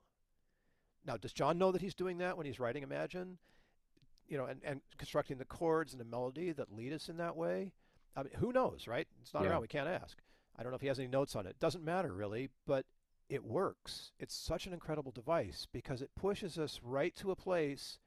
Now, 1.06 1.16
does 1.16 1.32
John 1.34 1.58
know 1.58 1.70
that 1.70 1.82
he's 1.82 1.94
doing 1.94 2.18
that 2.18 2.36
when 2.36 2.46
he's 2.46 2.58
writing 2.58 2.82
Imagine? 2.82 3.38
You 4.26 4.38
know, 4.38 4.46
and, 4.46 4.60
and 4.64 4.80
constructing 4.96 5.36
the 5.36 5.44
chords 5.44 5.92
and 5.92 6.00
the 6.00 6.06
melody 6.06 6.50
that 6.52 6.72
lead 6.74 6.94
us 6.94 7.10
in 7.10 7.18
that 7.18 7.36
way? 7.36 7.72
I 8.16 8.22
mean, 8.22 8.32
who 8.38 8.52
knows, 8.52 8.86
right? 8.88 9.06
It's 9.20 9.34
not 9.34 9.42
Yeah. 9.42 9.50
around. 9.50 9.60
We 9.60 9.68
can't 9.68 9.88
ask. 9.88 10.16
I 10.56 10.62
don't 10.62 10.72
know 10.72 10.76
if 10.76 10.80
he 10.80 10.88
has 10.88 10.98
any 10.98 11.08
notes 11.08 11.36
on 11.36 11.46
it. 11.46 11.58
Doesn't 11.58 11.84
matter 11.84 12.12
really, 12.12 12.48
but 12.66 12.86
it 13.28 13.44
works. 13.44 14.12
It's 14.18 14.34
such 14.34 14.66
an 14.66 14.72
incredible 14.72 15.12
device 15.12 15.66
because 15.70 16.00
it 16.00 16.10
pushes 16.14 16.58
us 16.58 16.80
right 16.82 17.14
to 17.16 17.30
a 17.30 17.36
place 17.36 17.98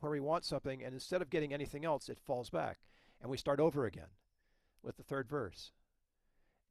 where 0.00 0.12
we 0.12 0.20
want 0.20 0.44
something, 0.44 0.82
and 0.82 0.94
instead 0.94 1.22
of 1.22 1.30
getting 1.30 1.52
anything 1.52 1.84
else, 1.84 2.08
it 2.08 2.18
falls 2.18 2.50
back, 2.50 2.78
and 3.20 3.30
we 3.30 3.36
start 3.36 3.60
over 3.60 3.86
again 3.86 4.08
with 4.82 4.96
the 4.96 5.02
third 5.02 5.28
verse, 5.28 5.72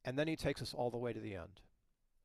and 0.03 0.17
then 0.17 0.27
he 0.27 0.35
takes 0.35 0.61
us 0.61 0.73
all 0.73 0.89
the 0.89 0.97
way 0.97 1.13
to 1.13 1.19
the 1.19 1.35
end. 1.35 1.61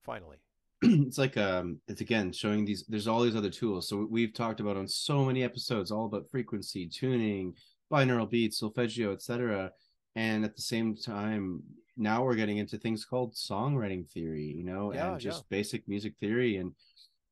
Finally, 0.02 0.38
it's 0.82 1.18
like 1.18 1.36
um, 1.36 1.80
it's 1.88 2.00
again 2.00 2.32
showing 2.32 2.64
these. 2.64 2.84
There's 2.88 3.08
all 3.08 3.22
these 3.22 3.36
other 3.36 3.50
tools. 3.50 3.88
So 3.88 4.06
we've 4.10 4.34
talked 4.34 4.60
about 4.60 4.76
on 4.76 4.88
so 4.88 5.24
many 5.24 5.42
episodes, 5.42 5.90
all 5.90 6.06
about 6.06 6.30
frequency 6.30 6.86
tuning, 6.88 7.54
binaural 7.92 8.30
beats, 8.30 8.58
solfeggio, 8.58 9.12
etc. 9.12 9.72
And 10.16 10.44
at 10.44 10.56
the 10.56 10.62
same 10.62 10.96
time, 10.96 11.62
now 11.96 12.24
we're 12.24 12.34
getting 12.34 12.58
into 12.58 12.78
things 12.78 13.04
called 13.04 13.34
songwriting 13.34 14.08
theory, 14.08 14.54
you 14.56 14.64
know, 14.64 14.92
Yeah, 14.92 15.12
and 15.12 15.20
just 15.20 15.48
basic 15.48 15.86
music 15.86 16.14
theory. 16.18 16.56
And 16.56 16.74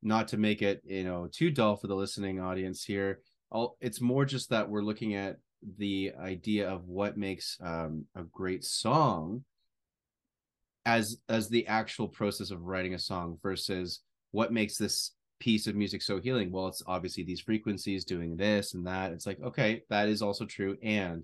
not 0.01 0.27
to 0.29 0.37
make 0.37 0.61
it 0.61 0.81
you 0.85 1.03
know 1.03 1.27
too 1.31 1.51
dull 1.51 1.75
for 1.75 1.87
the 1.87 1.95
listening 1.95 2.39
audience 2.39 2.83
here 2.83 3.19
all 3.51 3.77
it's 3.81 4.01
more 4.01 4.25
just 4.25 4.49
that 4.49 4.69
we're 4.69 4.81
looking 4.83 5.15
at 5.15 5.37
the 5.77 6.11
idea 6.19 6.69
of 6.69 6.87
what 6.87 7.17
makes 7.17 7.57
um, 7.61 8.05
a 8.15 8.23
great 8.23 8.63
song 8.63 9.43
as 10.85 11.17
as 11.27 11.49
the 11.49 11.67
actual 11.67 12.07
process 12.07 12.51
of 12.51 12.61
writing 12.63 12.93
a 12.93 12.99
song 12.99 13.37
versus 13.43 14.01
what 14.31 14.53
makes 14.53 14.77
this 14.77 15.11
piece 15.39 15.67
of 15.67 15.75
music 15.75 16.01
so 16.01 16.19
healing. 16.19 16.51
Well 16.51 16.67
it's 16.67 16.83
obviously 16.87 17.23
these 17.23 17.41
frequencies 17.41 18.03
doing 18.05 18.35
this 18.37 18.73
and 18.73 18.85
that. 18.87 19.11
It's 19.11 19.25
like 19.25 19.39
okay 19.41 19.83
that 19.89 20.07
is 20.09 20.21
also 20.21 20.45
true. 20.45 20.77
And 20.83 21.23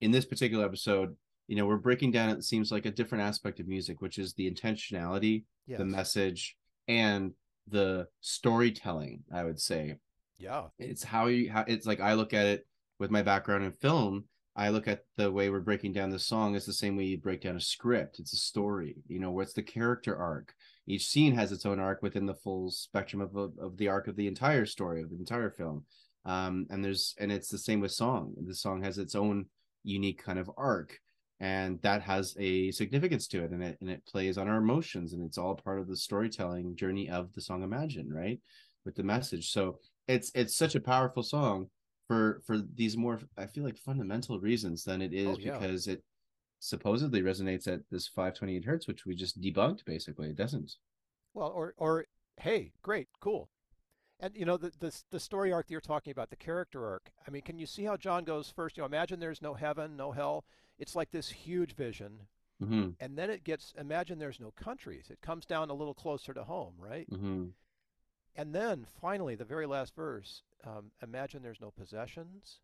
in 0.00 0.10
this 0.10 0.24
particular 0.24 0.64
episode 0.64 1.16
you 1.46 1.56
know 1.56 1.66
we're 1.66 1.76
breaking 1.76 2.10
down 2.10 2.30
it 2.30 2.42
seems 2.42 2.72
like 2.72 2.86
a 2.86 2.90
different 2.90 3.22
aspect 3.22 3.60
of 3.60 3.68
music 3.68 4.00
which 4.00 4.18
is 4.18 4.32
the 4.34 4.50
intentionality 4.50 5.44
Yes. 5.66 5.78
the 5.78 5.84
message 5.84 6.56
and 6.88 7.32
the 7.68 8.06
storytelling 8.20 9.22
i 9.32 9.42
would 9.44 9.58
say 9.60 9.96
Yeah. 10.44 10.64
it's 10.78 11.02
how 11.02 11.26
you 11.26 11.50
how 11.50 11.64
it's 11.66 11.86
like 11.86 12.00
i 12.00 12.14
look 12.14 12.34
at 12.34 12.46
it 12.46 12.66
with 12.98 13.10
my 13.10 13.22
background 13.22 13.64
in 13.64 13.72
film 13.72 14.24
i 14.56 14.68
look 14.68 14.86
at 14.86 15.04
the 15.16 15.30
way 15.30 15.48
we're 15.50 15.60
breaking 15.60 15.92
down 15.92 16.10
the 16.10 16.18
song 16.18 16.54
is 16.54 16.66
the 16.66 16.72
same 16.72 16.96
way 16.96 17.04
you 17.04 17.18
break 17.18 17.40
down 17.40 17.56
a 17.56 17.60
script. 17.60 18.18
It's 18.18 18.32
a 18.32 18.36
story 18.36 18.96
you 19.08 19.18
know 19.20 19.30
what's 19.30 19.54
the 19.54 19.62
character 19.62 20.16
arc? 20.16 20.54
Each 20.86 21.06
scene 21.06 21.34
has 21.34 21.50
its 21.50 21.64
own 21.66 21.80
arc 21.80 22.02
within 22.02 22.26
the 22.26 22.34
full 22.34 22.70
spectrum 22.70 23.22
of, 23.22 23.34
of, 23.34 23.52
of 23.58 23.76
the 23.78 23.88
arc 23.88 24.06
of 24.06 24.16
the 24.16 24.26
entire 24.26 24.66
story 24.66 25.02
of 25.02 25.10
the 25.10 25.16
entire 25.16 25.50
film. 25.50 25.84
Um 26.24 26.66
and 26.70 26.84
there's 26.84 27.14
and 27.18 27.32
it's 27.32 27.48
the 27.48 27.58
same 27.58 27.80
with 27.80 27.92
song. 27.92 28.34
The 28.46 28.54
song 28.54 28.82
has 28.84 28.98
its 28.98 29.14
own 29.14 29.46
unique 29.82 30.22
kind 30.22 30.38
of 30.38 30.50
arc 30.56 30.98
and 31.40 31.80
that 31.82 32.02
has 32.02 32.36
a 32.38 32.70
significance 32.70 33.26
to 33.28 33.42
it 33.44 33.50
and 33.50 33.62
it 33.62 33.78
and 33.80 33.90
it 33.90 34.06
plays 34.06 34.38
on 34.38 34.48
our 34.48 34.58
emotions 34.58 35.14
and 35.14 35.22
it's 35.24 35.38
all 35.38 35.54
part 35.54 35.80
of 35.80 35.88
the 35.88 35.96
storytelling 35.96 36.76
journey 36.76 37.08
of 37.08 37.32
the 37.32 37.40
song 37.40 37.62
imagine 37.62 38.12
right? 38.12 38.40
With 38.84 38.94
the 38.94 39.02
message. 39.02 39.50
So 39.50 39.78
it's 40.08 40.30
it's 40.34 40.56
such 40.56 40.74
a 40.74 40.80
powerful 40.80 41.22
song 41.22 41.68
for 42.08 42.42
for 42.46 42.58
these 42.58 42.96
more 42.96 43.20
i 43.36 43.46
feel 43.46 43.64
like 43.64 43.78
fundamental 43.78 44.38
reasons 44.40 44.84
than 44.84 45.00
it 45.02 45.12
is 45.12 45.26
Oh, 45.26 45.38
yeah. 45.38 45.52
because 45.52 45.86
it 45.86 46.02
supposedly 46.60 47.22
resonates 47.22 47.68
at 47.68 47.80
this 47.90 48.08
528 48.08 48.64
hertz 48.64 48.86
which 48.88 49.06
we 49.06 49.14
just 49.14 49.40
debunked 49.40 49.84
basically 49.84 50.30
it 50.30 50.36
doesn't 50.36 50.76
Well, 51.34 51.50
or 51.50 51.74
or 51.76 52.06
hey, 52.38 52.72
great, 52.82 53.08
cool. 53.20 53.50
And 54.20 54.36
you 54.36 54.44
know 54.46 54.56
the 54.56 54.70
the 54.80 55.02
the 55.10 55.20
story 55.20 55.52
arc 55.52 55.66
that 55.66 55.72
you're 55.72 55.80
talking 55.80 56.10
about, 56.12 56.30
the 56.30 56.36
character 56.36 56.86
arc. 56.86 57.12
I 57.26 57.30
mean, 57.30 57.42
can 57.42 57.58
you 57.58 57.66
see 57.66 57.84
how 57.84 57.96
John 57.96 58.24
goes 58.24 58.50
first? 58.50 58.76
You 58.76 58.82
know, 58.82 58.86
imagine 58.86 59.20
there's 59.20 59.42
no 59.42 59.54
heaven, 59.54 59.96
no 59.96 60.12
hell. 60.12 60.44
It's 60.78 60.96
like 60.96 61.10
this 61.10 61.30
huge 61.30 61.74
vision, 61.74 62.28
hmm 62.60 62.96
and 63.00 63.18
then 63.18 63.30
it 63.30 63.44
gets 63.44 63.74
imagine 63.78 64.18
there's 64.18 64.40
no 64.40 64.52
countries. 64.52 65.10
It 65.10 65.20
comes 65.22 65.46
down 65.46 65.70
a 65.70 65.74
little 65.74 65.94
closer 65.94 66.34
to 66.34 66.44
home, 66.44 66.74
right? 66.78 67.08
hmm 67.10 67.54
And 68.36 68.54
then 68.54 68.84
finally, 69.00 69.34
the 69.34 69.44
very 69.44 69.66
last 69.66 69.94
verse, 69.94 70.42
um, 70.64 70.90
imagine 71.02 71.42
there's 71.42 71.60
no 71.60 71.70
possessions, 71.70 72.60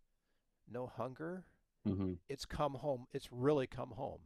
no 0.70 0.86
hunger. 0.86 1.44
hmm 1.84 2.14
It's 2.28 2.44
come 2.44 2.74
home. 2.74 3.06
It's 3.12 3.32
really 3.32 3.66
come 3.66 3.90
home. 3.90 4.20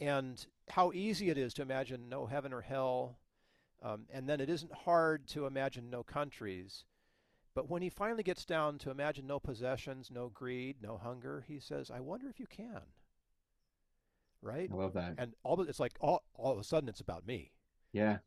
And 0.00 0.44
how 0.70 0.92
easy 0.92 1.30
it 1.30 1.38
is 1.38 1.52
to 1.54 1.62
imagine 1.62 2.08
no 2.08 2.26
heaven 2.26 2.52
or 2.52 2.62
hell. 2.62 3.18
Um, 3.82 4.06
and 4.10 4.28
then 4.28 4.40
it 4.40 4.50
isn't 4.50 4.72
hard 4.72 5.26
to 5.28 5.46
imagine 5.46 5.90
no 5.90 6.02
countries. 6.02 6.84
But 7.54 7.68
when 7.68 7.82
he 7.82 7.90
finally 7.90 8.22
gets 8.22 8.44
down 8.44 8.78
to 8.78 8.90
imagine 8.90 9.26
no 9.26 9.40
possessions, 9.40 10.10
no 10.10 10.28
greed, 10.28 10.76
no 10.82 10.98
hunger, 10.98 11.44
he 11.46 11.58
says, 11.60 11.90
I 11.90 12.00
wonder 12.00 12.28
if 12.28 12.40
you 12.40 12.46
can. 12.46 12.82
Right? 14.42 14.70
i 14.72 14.74
love 14.74 14.94
that 14.94 15.14
And 15.18 15.34
all 15.42 15.60
it's 15.62 15.80
like 15.80 15.92
all, 16.00 16.22
all 16.34 16.52
of 16.52 16.58
a 16.58 16.64
sudden 16.64 16.88
it's 16.88 17.00
about 17.00 17.26
me. 17.26 17.52
yeah 17.92 18.18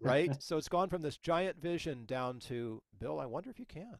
right? 0.00 0.30
so 0.42 0.56
it's 0.56 0.68
gone 0.68 0.88
from 0.88 1.02
this 1.02 1.16
giant 1.16 1.60
vision 1.60 2.04
down 2.06 2.38
to 2.40 2.82
Bill. 2.98 3.20
I 3.20 3.26
wonder 3.26 3.50
if 3.50 3.58
you 3.58 3.66
can. 3.66 3.96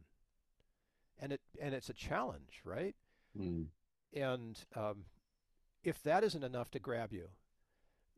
And 1.20 1.32
it 1.32 1.40
and 1.60 1.74
it's 1.74 1.88
a 1.88 1.94
challenge, 1.94 2.62
right? 2.64 2.94
Mm. 3.38 3.66
And 4.14 4.58
um, 4.74 5.04
if 5.82 6.02
that 6.02 6.24
isn't 6.24 6.44
enough 6.44 6.70
to 6.72 6.78
grab 6.78 7.12
you, 7.12 7.28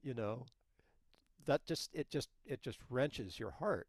you 0.03 0.15
know, 0.15 0.47
that 1.45 1.67
just 1.67 1.91
it 1.93 2.11
just 2.11 2.31
it 2.47 2.63
just 2.63 2.79
wrenches 2.89 3.39
your 3.39 3.51
heart 3.51 3.89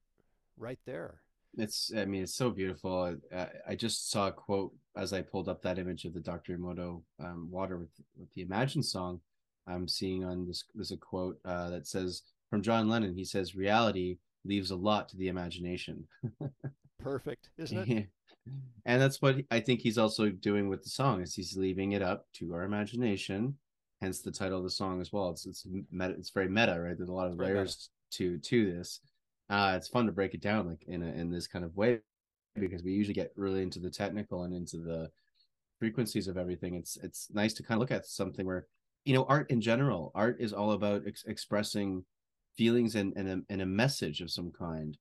right 0.57 0.79
there. 0.85 1.21
It's, 1.57 1.91
I 1.95 2.05
mean, 2.05 2.23
it's 2.23 2.35
so 2.35 2.51
beautiful. 2.51 3.17
I, 3.33 3.47
I 3.67 3.75
just 3.75 4.11
saw 4.11 4.27
a 4.27 4.31
quote 4.31 4.73
as 4.95 5.11
I 5.11 5.21
pulled 5.21 5.49
up 5.49 5.61
that 5.63 5.79
image 5.79 6.05
of 6.05 6.13
the 6.13 6.19
Dr. 6.19 6.55
Emoto 6.55 7.01
um, 7.19 7.47
water 7.49 7.77
with, 7.77 7.89
with 8.15 8.31
the 8.35 8.43
Imagine 8.43 8.83
song. 8.83 9.21
I'm 9.65 9.87
seeing 9.87 10.23
on 10.23 10.45
this, 10.45 10.63
there's 10.75 10.91
a 10.91 10.97
quote 10.97 11.39
uh, 11.45 11.69
that 11.71 11.87
says 11.87 12.21
from 12.49 12.61
John 12.61 12.89
Lennon. 12.89 13.15
He 13.15 13.25
says, 13.25 13.55
reality 13.55 14.17
leaves 14.45 14.71
a 14.71 14.75
lot 14.75 15.09
to 15.09 15.17
the 15.17 15.27
imagination. 15.27 16.07
Perfect, 16.99 17.49
isn't 17.57 17.77
it? 17.77 17.87
Yeah. 17.87 18.01
And 18.85 19.01
that's 19.01 19.21
what 19.21 19.35
I 19.51 19.59
think 19.59 19.81
he's 19.81 19.97
also 19.97 20.29
doing 20.29 20.69
with 20.69 20.81
the 20.81 20.89
song 20.89 21.21
is 21.21 21.35
he's 21.35 21.57
leaving 21.57 21.91
it 21.91 22.01
up 22.01 22.25
to 22.35 22.53
our 22.53 22.63
imagination. 22.63 23.57
Hence 23.99 24.21
the 24.21 24.31
title 24.31 24.59
of 24.59 24.63
the 24.63 24.69
song 24.69 25.01
as 25.01 25.11
well. 25.11 25.31
It's 25.31 25.45
it's 25.45 25.67
meta, 25.91 26.13
it's 26.13 26.29
very 26.29 26.47
meta, 26.47 26.79
right? 26.79 26.95
There's 26.95 27.09
a 27.09 27.13
lot 27.13 27.27
of 27.27 27.35
Very 27.35 27.49
meta. 27.49 27.57
layers 27.59 27.89
to 28.11 28.37
to 28.37 28.71
this. 28.71 29.01
Uh, 29.49 29.73
it's 29.75 29.89
fun 29.89 30.05
to 30.05 30.13
break 30.13 30.33
it 30.33 30.39
down 30.39 30.65
like 30.65 30.81
in 30.87 31.03
a, 31.03 31.07
in 31.07 31.29
this 31.29 31.45
kind 31.45 31.65
of 31.65 31.75
way 31.75 31.99
because 32.55 32.83
we 32.83 32.91
usually 32.93 33.13
get 33.13 33.33
really 33.35 33.61
into 33.63 33.79
the 33.79 33.89
technical 33.89 34.43
and 34.43 34.53
into 34.55 34.77
the 34.77 35.11
frequencies 35.79 36.29
of 36.29 36.37
everything. 36.37 36.75
It's 36.75 36.95
it's 37.03 37.27
nice 37.33 37.53
to 37.55 37.63
kind 37.63 37.77
of 37.77 37.81
look 37.81 37.91
at 37.91 38.05
something 38.05 38.45
where 38.45 38.65
you 39.03 39.13
know 39.13 39.25
art 39.27 39.51
in 39.51 39.59
general. 39.59 40.13
Art 40.15 40.37
is 40.39 40.53
all 40.53 40.71
about 40.71 41.01
ex- 41.05 41.25
expressing 41.25 42.05
feelings 42.57 42.95
and 42.95 43.13
and 43.15 43.29
a, 43.29 43.41
and 43.49 43.61
a 43.61 43.65
message 43.65 44.21
of 44.21 44.31
some 44.31 44.51
kind. 44.51 44.97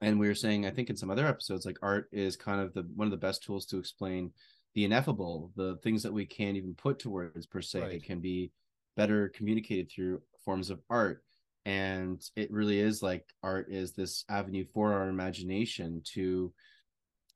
And 0.00 0.18
we 0.18 0.28
were 0.28 0.34
saying 0.34 0.64
i 0.66 0.70
think 0.70 0.88
in 0.88 0.96
some 0.96 1.10
other 1.10 1.26
episodes 1.26 1.66
like 1.66 1.76
art 1.82 2.08
is 2.12 2.36
kind 2.36 2.60
of 2.60 2.72
the 2.72 2.82
one 2.94 3.06
of 3.06 3.10
the 3.10 3.16
best 3.26 3.42
tools 3.42 3.66
to 3.66 3.78
explain 3.78 4.32
the 4.74 4.84
ineffable 4.84 5.52
the 5.56 5.76
things 5.82 6.02
that 6.02 6.12
we 6.12 6.24
can't 6.24 6.56
even 6.56 6.74
put 6.74 6.98
to 7.00 7.10
words 7.10 7.46
per 7.46 7.60
se 7.60 7.80
Right. 7.80 8.02
can 8.02 8.20
be 8.20 8.50
better 8.96 9.28
communicated 9.28 9.90
through 9.90 10.22
forms 10.44 10.70
of 10.70 10.80
art. 10.88 11.22
And 11.66 12.22
it 12.36 12.50
really 12.50 12.78
is 12.80 13.02
like 13.02 13.24
art 13.42 13.66
is 13.70 13.92
this 13.92 14.24
avenue 14.28 14.64
for 14.72 14.92
our 14.94 15.08
imagination 15.08 16.00
to 16.14 16.52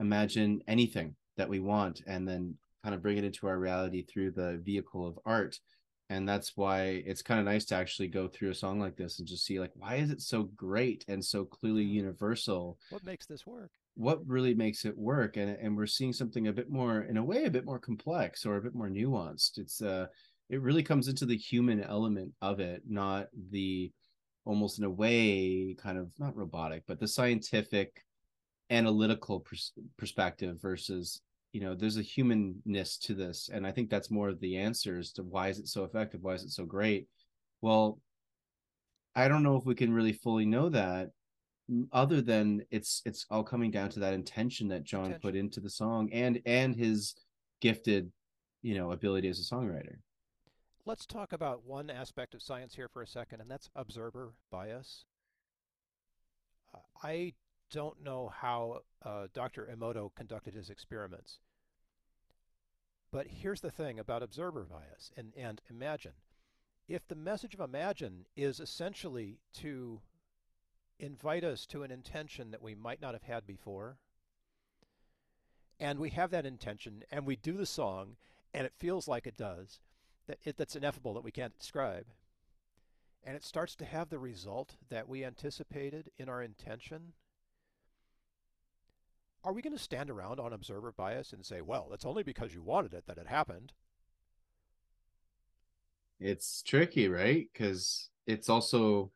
imagine 0.01 0.63
anything 0.67 1.15
that 1.37 1.49
we 1.49 1.61
want 1.61 2.01
and 2.07 2.27
then 2.27 2.55
kind 2.83 2.95
of 2.95 3.03
bring 3.03 3.19
it 3.19 3.25
into 3.25 3.47
our 3.47 3.59
reality 3.59 4.03
through 4.03 4.31
the 4.33 4.61
vehicle 4.65 5.07
of 5.07 5.19
art 5.27 5.59
and 6.11 6.29
that's 6.29 6.57
why 6.57 7.03
it's 7.07 7.23
kind 7.23 7.41
of 7.41 7.47
nice 7.47 7.65
to 7.67 7.75
actually 7.75 8.09
go 8.09 8.29
through 8.29 8.51
a 8.51 8.55
song 8.55 8.79
like 8.79 8.97
this 8.97 9.19
and 9.19 9.29
just 9.29 9.45
see 9.45 9.59
like 9.59 9.73
why 9.75 9.97
is 9.97 10.11
it 10.11 10.21
so 10.21 10.45
great 10.55 11.05
and 11.09 11.25
so 11.25 11.45
clearly 11.45 11.85
universal? 11.85 12.79
What 12.91 13.05
makes 13.05 13.27
this 13.27 13.47
work? 13.47 13.71
what 13.97 14.27
really 14.27 14.55
makes 14.55 14.85
it 14.85 14.97
work? 14.99 15.37
And 15.37 15.51
and 15.51 15.77
we're 15.77 15.87
seeing 15.87 16.13
something 16.13 16.49
a 16.49 16.53
bit 16.53 16.71
more 16.71 17.03
in 17.03 17.17
a 17.17 17.25
way 17.25 17.45
a 17.45 17.51
bit 17.51 17.65
more 17.65 17.79
complex 17.79 18.45
or 18.45 18.57
a 18.57 18.63
bit 18.63 18.75
more 18.75 18.89
nuanced. 18.89 19.59
It's 19.59 19.81
uh 19.81 20.07
it 20.51 20.61
really 20.61 20.83
comes 20.83 21.09
into 21.09 21.27
the 21.27 21.37
human 21.37 21.83
element 21.83 22.33
of 22.43 22.61
it 22.61 22.83
not 22.87 23.29
the 23.51 23.91
almost 24.45 24.79
in 24.79 24.85
a 24.85 24.91
way 24.91 25.75
kind 25.79 25.97
of 25.97 26.13
not 26.19 26.37
robotic 26.37 26.83
but 26.87 27.01
the 27.01 27.09
scientific 27.09 28.05
analytical 28.71 29.41
pers- 29.41 29.73
perspective 29.97 30.61
versus 30.61 31.23
you 31.55 31.61
know 31.61 31.73
there's 31.73 31.97
a 31.97 32.03
humanness 32.03 32.99
to 32.99 33.15
this 33.15 33.49
and 33.51 33.65
i 33.65 33.71
think 33.71 33.89
that's 33.89 34.11
more 34.11 34.29
of 34.29 34.41
the 34.41 34.57
answers 34.57 35.13
to 35.13 35.23
why 35.23 35.49
is 35.49 35.61
it 35.61 35.69
so 35.69 35.85
effective 35.85 36.21
why 36.21 36.35
is 36.35 36.43
it 36.43 36.51
so 36.51 36.65
great 36.67 37.07
well 37.63 38.01
i 39.15 39.29
don't 39.29 39.45
know 39.45 39.57
if 39.57 39.65
we 39.65 39.75
can 39.75 39.93
really 39.93 40.13
fully 40.13 40.45
know 40.45 40.69
that 40.69 41.11
other 41.93 42.21
than 42.21 42.61
it's 42.73 43.03
it's 43.07 43.25
all 43.31 43.45
coming 43.45 43.71
down 43.71 43.89
to 43.89 44.01
that 44.01 44.15
intention 44.15 44.67
that 44.67 44.83
john 44.83 45.05
Intention. 45.05 45.21
put 45.23 45.37
into 45.37 45.61
the 45.61 45.71
song 45.71 46.11
and 46.13 46.43
and 46.45 46.75
his 46.75 47.15
gifted 47.61 48.11
you 48.63 48.75
know 48.75 48.91
ability 48.91 49.29
as 49.29 49.39
a 49.39 49.55
songwriter 49.55 49.97
Let's 50.87 51.07
talk 51.07 51.33
about 51.33 51.65
one 51.65 51.89
aspect 51.89 52.35
of 52.35 52.43
science 52.43 52.75
here 52.75 52.89
for 52.89 53.01
a 53.01 53.07
second, 53.07 53.41
and 53.41 53.51
that's 53.51 53.71
observer 53.75 54.35
bias. 54.51 55.07
Uh, 56.75 56.81
I 57.03 57.33
don't 57.75 58.05
know 58.05 58.31
how 58.33 58.83
uh, 59.05 59.27
Dr. 59.35 59.69
Emoto 59.69 60.15
conducted 60.15 60.55
his 60.55 60.71
experiments, 60.71 61.41
but 63.11 63.27
here's 63.27 63.63
the 63.63 63.71
thing 63.71 63.99
about 63.99 64.23
observer 64.23 64.65
bias 64.65 65.11
and, 65.17 65.33
and 65.37 65.61
imagine. 65.69 66.13
If 66.87 67.09
the 67.09 67.17
message 67.17 67.53
of 67.53 67.59
imagine 67.59 68.27
is 68.37 68.61
essentially 68.61 69.41
to 69.55 70.01
invite 71.01 71.43
us 71.43 71.67
to 71.67 71.83
an 71.83 71.91
intention 71.91 72.53
that 72.53 72.63
we 72.63 72.77
might 72.77 73.03
not 73.03 73.15
have 73.15 73.25
had 73.25 73.45
before, 73.45 73.97
and 75.81 75.99
we 75.99 76.11
have 76.11 76.31
that 76.31 76.47
intention, 76.47 77.03
and 77.11 77.27
we 77.27 77.35
do 77.35 77.57
the 77.57 77.67
song, 77.67 78.15
and 78.53 78.65
it 78.65 78.73
feels 78.79 79.09
like 79.09 79.27
it 79.27 79.37
does, 79.37 79.81
that 80.29 80.39
it, 80.45 80.57
that's 80.57 80.77
ineffable 80.77 81.15
that 81.15 81.25
we 81.25 81.33
can't 81.33 81.59
describe, 81.59 82.07
and 83.25 83.35
it 83.35 83.43
starts 83.43 83.75
to 83.75 83.85
have 83.85 84.11
the 84.11 84.19
result 84.21 84.77
that 84.91 85.09
we 85.09 85.25
anticipated 85.25 86.13
in 86.19 86.29
our 86.29 86.41
intention, 86.41 87.15
are 89.45 89.53
we 89.53 89.63
going 89.63 89.77
to 89.77 89.83
stand 89.83 90.11
around 90.11 90.41
on 90.41 90.53
observer 90.53 90.91
bias 90.93 91.33
and 91.33 91.45
say, 91.45 91.61
well, 91.61 91.91
it's 91.93 92.05
only 92.07 92.23
because 92.23 92.55
you 92.55 92.63
wanted 92.63 92.95
it 92.95 93.05
that 93.07 93.19
it 93.19 93.27
happened? 93.29 93.73
it's 96.21 96.63
tricky 96.63 97.09
right 97.09 97.49
because 97.53 98.09
it's 98.27 98.49
also 98.49 99.11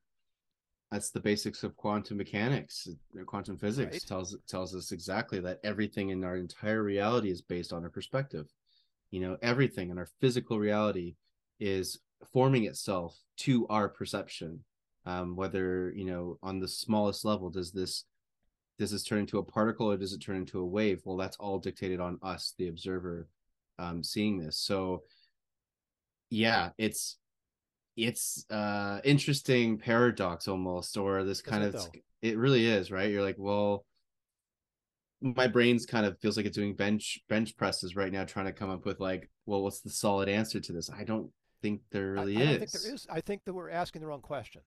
that's 0.91 1.11
the 1.11 1.21
basics 1.21 1.63
of 1.63 1.77
quantum 1.77 2.17
mechanics 2.17 2.89
quantum 3.27 3.57
physics 3.57 3.93
Right. 3.93 4.07
tells 4.09 4.37
tells 4.49 4.75
us 4.75 4.91
exactly 4.91 5.39
that 5.41 5.61
everything 5.63 6.11
in 6.11 6.25
our 6.25 6.37
entire 6.37 6.83
reality 6.83 7.31
is 7.31 7.41
based 7.41 7.73
on 7.73 7.85
our 7.85 7.91
perspective 7.91 8.47
you 9.11 9.21
know 9.21 9.37
everything 9.43 9.91
in 9.91 9.99
our 9.99 10.09
physical 10.21 10.59
reality 10.59 11.15
is 11.61 12.01
forming 12.33 12.65
itself 12.65 13.17
to 13.37 13.67
our 13.69 13.89
perception 13.89 14.65
um 15.07 15.37
whether 15.37 15.93
you 15.95 16.05
know 16.05 16.37
on 16.43 16.59
the 16.59 16.69
smallest 16.69 17.25
level 17.25 17.49
does 17.49 17.71
this 17.71 18.05
does 18.79 18.91
this 18.91 19.03
turn 19.03 19.19
into 19.19 19.39
a 19.39 19.43
particle 19.43 19.91
or 19.91 19.97
does 19.97 20.13
it 20.13 20.19
turn 20.19 20.37
into 20.37 20.61
a 20.61 20.67
wave 20.67 21.01
well 21.05 21.17
that's 21.17 21.37
all 21.39 21.59
dictated 21.59 22.01
on 22.01 22.19
us 22.23 22.55
the 22.59 22.69
observer 22.69 23.29
um 23.79 24.03
seeing 24.03 24.39
this 24.39 24.59
so 24.59 25.03
yeah 26.31 26.71
it's 26.79 27.17
it's 27.97 28.45
uh 28.51 29.01
interesting 29.05 29.79
paradox 29.79 30.47
almost 30.47 30.97
or 30.97 31.25
this 31.25 31.41
kind 31.43 31.65
of 31.65 31.75
it, 31.75 32.03
it 32.23 32.39
really 32.39 32.67
is 32.67 32.91
right 32.91 33.11
you're 33.11 33.23
like 33.23 33.37
well 33.39 33.85
my 35.21 35.49
brain's 35.49 35.85
kind 35.85 36.07
of 36.07 36.17
feels 36.21 36.37
like 36.37 36.47
it's 36.47 36.57
doing 36.57 36.75
bench 36.75 37.19
bench 37.29 37.57
presses 37.57 37.97
right 37.97 38.13
now 38.13 38.25
trying 38.25 38.47
to 38.47 38.53
come 38.53 38.71
up 38.71 38.85
with 38.87 39.01
like 39.01 39.29
well 39.47 39.63
what's 39.63 39.81
the 39.81 39.91
solid 39.91 40.29
answer 40.29 40.61
to 40.61 40.73
this 40.73 40.91
i 40.91 41.03
don't 41.03 41.31
think 41.61 41.81
there 41.91 42.13
really 42.13 42.37
I, 42.37 42.41
is. 42.41 42.49
don't 42.49 42.59
think 42.59 42.71
there 42.71 42.95
is. 42.95 43.07
I 43.11 43.21
think 43.21 43.45
that 43.45 43.53
we're 43.53 43.71
asking 43.71 44.01
the 44.01 44.07
wrong 44.07 44.21
question. 44.21 44.63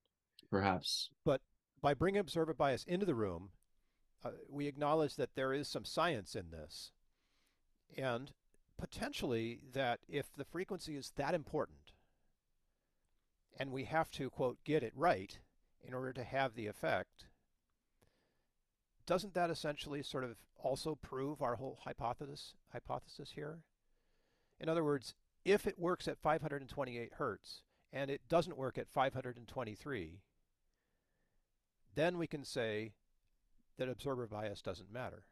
perhaps 0.49 1.09
but 1.23 1.39
By 1.81 1.93
bringing 1.93 2.19
observer 2.19 2.53
bias 2.53 2.83
into 2.83 3.05
the 3.05 3.15
room, 3.15 3.49
uh, 4.23 4.31
we 4.49 4.67
acknowledge 4.67 5.15
that 5.15 5.35
there 5.35 5.53
is 5.53 5.67
some 5.67 5.85
science 5.85 6.35
in 6.35 6.51
this, 6.51 6.91
and 7.97 8.31
potentially 8.77 9.59
that 9.73 9.99
if 10.07 10.33
the 10.35 10.45
frequency 10.45 10.95
is 10.95 11.11
that 11.15 11.33
important, 11.33 11.93
and 13.57 13.71
we 13.71 13.85
have 13.85 14.09
to 14.11 14.29
quote 14.29 14.63
get 14.63 14.83
it 14.83 14.93
right 14.95 15.39
in 15.83 15.93
order 15.93 16.13
to 16.13 16.23
have 16.23 16.55
the 16.55 16.67
effect, 16.67 17.25
doesn't 19.05 19.33
that 19.33 19.49
essentially 19.49 20.03
sort 20.03 20.23
of 20.23 20.37
also 20.57 20.95
prove 20.95 21.41
our 21.41 21.55
whole 21.55 21.79
hypothesis 21.83 22.53
hypothesis 22.71 23.31
here? 23.35 23.59
In 24.59 24.69
other 24.69 24.83
words, 24.83 25.15
if 25.43 25.65
it 25.65 25.79
works 25.79 26.07
at 26.07 26.19
528 26.19 27.13
hertz 27.17 27.63
and 27.91 28.11
it 28.11 28.21
doesn't 28.29 28.57
work 28.57 28.77
at 28.77 28.87
523, 28.87 30.21
then 31.95 32.17
we 32.17 32.27
can 32.27 32.45
say 32.45 32.93
that 33.81 33.89
observer 33.89 34.27
bias 34.27 34.61
doesn't 34.61 34.93
matter. 34.93 35.23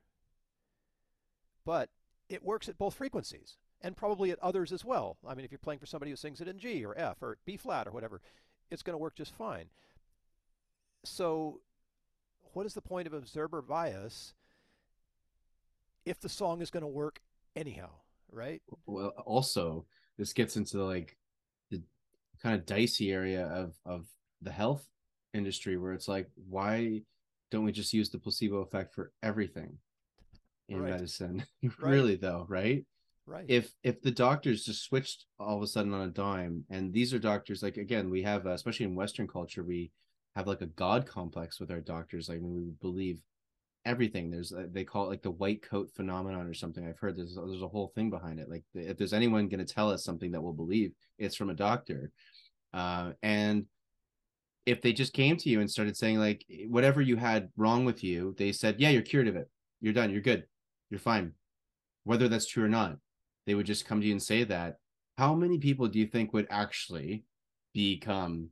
But 1.65 1.89
it 2.27 2.43
works 2.43 2.67
at 2.67 2.79
both 2.79 2.95
frequencies 2.95 3.57
and 3.79 3.95
probably 3.95 4.31
at 4.31 4.39
others 4.39 4.71
as 4.71 4.83
well. 4.83 5.17
I 5.27 5.35
mean, 5.35 5.45
if 5.45 5.51
you're 5.51 5.59
playing 5.59 5.79
for 5.79 5.85
somebody 5.85 6.11
who 6.11 6.17
sings 6.17 6.41
it 6.41 6.47
in 6.47 6.57
G 6.57 6.83
or 6.83 6.97
F 6.97 7.21
or 7.21 7.37
B 7.45 7.57
flat 7.57 7.87
or 7.87 7.91
whatever, 7.91 8.21
it's 8.71 8.81
going 8.81 8.95
to 8.95 8.97
work 8.97 9.15
just 9.15 9.35
fine. 9.35 9.65
So, 11.05 11.61
what 12.53 12.65
is 12.65 12.73
the 12.73 12.81
point 12.81 13.05
of 13.05 13.13
observer 13.13 13.61
bias 13.61 14.33
if 16.05 16.19
the 16.19 16.27
song 16.27 16.61
is 16.61 16.71
going 16.71 16.81
to 16.81 16.87
work 16.87 17.21
anyhow, 17.55 17.89
right? 18.31 18.63
well 18.87 19.09
also 19.25 19.85
this 20.17 20.33
gets 20.33 20.57
into 20.57 20.83
like 20.83 21.17
the 21.69 21.81
kind 22.41 22.55
of 22.55 22.65
dicey 22.65 23.11
area 23.11 23.45
of 23.45 23.75
of 23.85 24.07
the 24.41 24.51
health 24.51 24.87
industry 25.35 25.77
where 25.77 25.93
it's 25.93 26.07
like 26.07 26.27
why 26.49 27.01
don't 27.51 27.63
we 27.65 27.71
just 27.71 27.93
use 27.93 28.09
the 28.09 28.19
placebo 28.19 28.57
effect 28.57 28.93
for 28.93 29.11
everything 29.23 29.77
in 30.67 30.81
Right. 30.81 30.91
medicine? 30.91 31.43
Right. 31.63 31.91
really 31.91 32.15
though 32.15 32.45
right? 32.49 32.85
Right. 33.25 33.45
if 33.47 33.71
if 33.83 34.01
the 34.01 34.11
doctors 34.11 34.63
just 34.65 34.83
switched 34.83 35.25
all 35.39 35.57
of 35.57 35.63
a 35.63 35.67
sudden 35.67 35.93
on 35.93 36.01
a 36.07 36.11
dime 36.11 36.65
and 36.69 36.91
these 36.91 37.13
are 37.13 37.19
doctors 37.19 37.61
like 37.61 37.77
again 37.77 38.09
we 38.09 38.23
have 38.23 38.47
uh, 38.47 38.51
especially 38.51 38.85
in 38.87 38.95
western 38.95 39.27
culture 39.27 39.63
we 39.63 39.91
have 40.35 40.47
like 40.47 40.61
a 40.61 40.67
god 40.67 41.05
complex 41.05 41.59
with 41.59 41.71
our 41.71 41.81
doctors. 41.81 42.29
Like 42.29 42.39
we 42.41 42.71
believe 42.81 43.19
everything. 43.85 44.29
There's 44.29 44.53
uh, 44.53 44.67
they 44.71 44.83
call 44.83 45.05
it 45.05 45.09
like 45.09 45.21
the 45.23 45.31
white 45.31 45.61
coat 45.61 45.89
phenomenon 45.95 46.45
or 46.47 46.53
something. 46.53 46.87
I've 46.87 46.99
heard 46.99 47.17
there's 47.17 47.35
there's 47.35 47.61
a 47.63 47.67
whole 47.67 47.91
thing 47.95 48.09
behind 48.09 48.39
it. 48.39 48.47
Like 48.49 48.63
if 48.75 48.97
there's 48.97 49.11
anyone 49.13 49.49
going 49.49 49.65
to 49.65 49.73
tell 49.73 49.89
us 49.89 50.03
something 50.03 50.31
that 50.31 50.41
we'll 50.41 50.53
believe 50.53 50.93
it's 51.17 51.35
from 51.35 51.49
a 51.49 51.55
doctor. 51.55 52.11
Uh, 52.73 53.13
and 53.23 53.65
if 54.69 54.81
they 54.81 54.93
just 54.93 55.13
came 55.13 55.35
to 55.37 55.49
you 55.49 55.59
and 55.59 55.69
started 55.69 55.97
saying 55.97 56.19
like 56.19 56.45
eh, 56.51 56.65
whatever 56.67 57.01
you 57.01 57.15
had 57.17 57.49
wrong 57.57 57.85
with 57.85 58.03
you 58.03 58.35
they 58.37 58.51
said 58.51 58.75
yeah 58.79 58.89
you're 58.89 59.01
cured 59.01 59.27
of 59.27 59.35
it. 59.35 59.49
You're 59.81 59.93
done. 59.93 60.11
You're 60.11 60.21
good. 60.21 60.45
You're 60.89 60.99
fine. 60.99 61.33
Whether 62.03 62.27
that's 62.27 62.47
true 62.47 62.65
or 62.65 62.69
not 62.69 62.97
they 63.45 63.55
would 63.55 63.65
just 63.65 63.85
come 63.85 64.01
to 64.01 64.07
you 64.07 64.13
and 64.13 64.21
say 64.21 64.43
that. 64.43 64.77
How 65.17 65.33
many 65.33 65.57
people 65.57 65.87
do 65.87 65.99
you 65.99 66.05
think 66.05 66.33
would 66.33 66.47
actually 66.49 67.25
become 67.73 68.49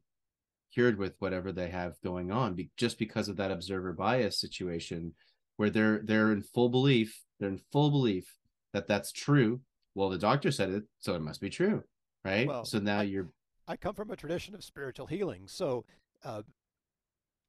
cured 0.73 0.97
with 0.97 1.15
whatever 1.19 1.51
they 1.51 1.69
have 1.69 2.01
going 2.03 2.31
on 2.31 2.53
be- 2.53 2.71
just 2.77 2.99
because 2.99 3.29
of 3.29 3.37
that 3.37 3.51
observer 3.51 3.93
bias 3.93 4.39
situation 4.39 5.13
where 5.55 5.69
they're 5.69 6.01
they're 6.03 6.31
in 6.33 6.41
full 6.41 6.69
belief 6.69 7.23
they're 7.39 7.49
in 7.49 7.61
full 7.71 7.91
belief 7.91 8.35
that 8.73 8.87
that's 8.87 9.11
true? 9.11 9.61
Well 9.95 10.09
the 10.09 10.17
doctor 10.17 10.51
said 10.51 10.69
it 10.71 10.83
so 10.99 11.13
it 11.13 11.21
must 11.21 11.41
be 11.41 11.49
true 11.49 11.83
right? 12.25 12.47
Well, 12.47 12.65
so 12.65 12.79
now 12.79 13.01
you're 13.01 13.29
I 13.67 13.75
come 13.75 13.95
from 13.95 14.11
a 14.11 14.15
tradition 14.15 14.55
of 14.55 14.63
spiritual 14.63 15.07
healing, 15.07 15.43
so 15.45 15.83
uh, 16.23 16.41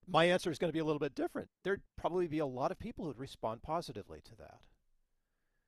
my 0.07 0.24
answer 0.24 0.50
is 0.50 0.59
going 0.59 0.68
to 0.68 0.72
be 0.72 0.78
a 0.78 0.85
little 0.85 0.98
bit 0.98 1.14
different. 1.14 1.48
There'd 1.64 1.83
probably 1.96 2.26
be 2.26 2.38
a 2.38 2.46
lot 2.46 2.70
of 2.70 2.78
people 2.78 3.04
who'd 3.04 3.18
respond 3.18 3.62
positively 3.62 4.20
to 4.24 4.37
that. 4.37 4.59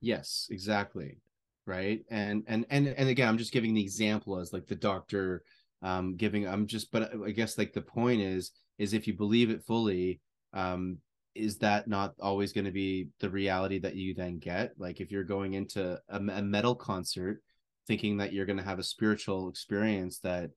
Yes, 0.01 0.49
exactly. 0.51 1.19
Right. 1.67 2.05
And 2.11 2.43
and 2.49 2.65
and 2.71 2.89
and 2.89 3.09
again, 3.09 3.29
I'm 3.29 3.39
just 3.39 3.53
giving 3.53 3.75
the 3.75 3.83
example 3.83 4.39
as 4.39 4.53
like 4.53 4.67
the 4.67 4.75
doctor 4.75 5.43
um 5.83 6.17
giving 6.17 6.49
I'm 6.49 6.67
just 6.67 6.91
but 6.91 7.13
I 7.27 7.31
guess 7.31 7.59
like 7.59 7.73
the 7.73 7.83
point 7.83 8.21
is 8.21 8.51
is 8.79 8.95
if 8.95 9.07
you 9.07 9.15
believe 9.15 9.51
it 9.51 9.65
fully, 9.65 10.21
um 10.53 10.99
is 11.35 11.59
that 11.59 11.87
not 11.87 12.15
always 12.21 12.53
going 12.53 12.65
to 12.65 12.73
be 12.73 13.09
the 13.21 13.31
reality 13.31 13.79
that 13.79 13.95
you 13.95 14.15
then 14.15 14.39
get? 14.39 14.73
Like 14.79 15.01
if 15.01 15.13
you're 15.13 15.23
going 15.23 15.53
into 15.53 16.01
a, 16.09 16.17
a 16.17 16.43
metal 16.43 16.75
concert 16.75 17.41
thinking 17.87 18.17
that 18.17 18.33
you're 18.33 18.47
going 18.47 18.59
to 18.59 18.65
have 18.65 18.79
a 18.79 18.85
spiritual 18.85 19.49
experience 19.49 20.19
that 20.21 20.51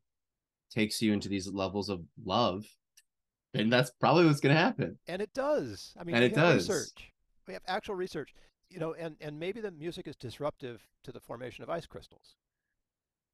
takes 0.73 1.01
you 1.01 1.13
into 1.13 1.29
these 1.29 1.47
levels 1.47 1.89
of 1.89 2.01
love, 2.25 2.65
then 3.53 3.69
that's 3.69 3.91
probably 3.91 4.25
what's 4.25 4.39
going 4.39 4.55
to 4.55 4.61
happen. 4.61 4.97
And 5.07 5.21
it 5.21 5.33
does. 5.33 5.93
I 5.99 6.03
mean, 6.03 6.15
And 6.15 6.23
we 6.23 6.27
it 6.27 6.35
have 6.35 6.55
does. 6.55 6.69
research. 6.69 7.11
We 7.47 7.53
have 7.53 7.63
actual 7.67 7.95
research. 7.95 8.33
You 8.69 8.79
know, 8.79 8.93
and, 8.95 9.15
and 9.21 9.39
maybe 9.39 9.61
the 9.61 9.69
music 9.69 10.07
is 10.07 10.15
disruptive 10.15 10.81
to 11.03 11.11
the 11.11 11.19
formation 11.19 11.63
of 11.63 11.69
ice 11.69 11.85
crystals. 11.85 12.35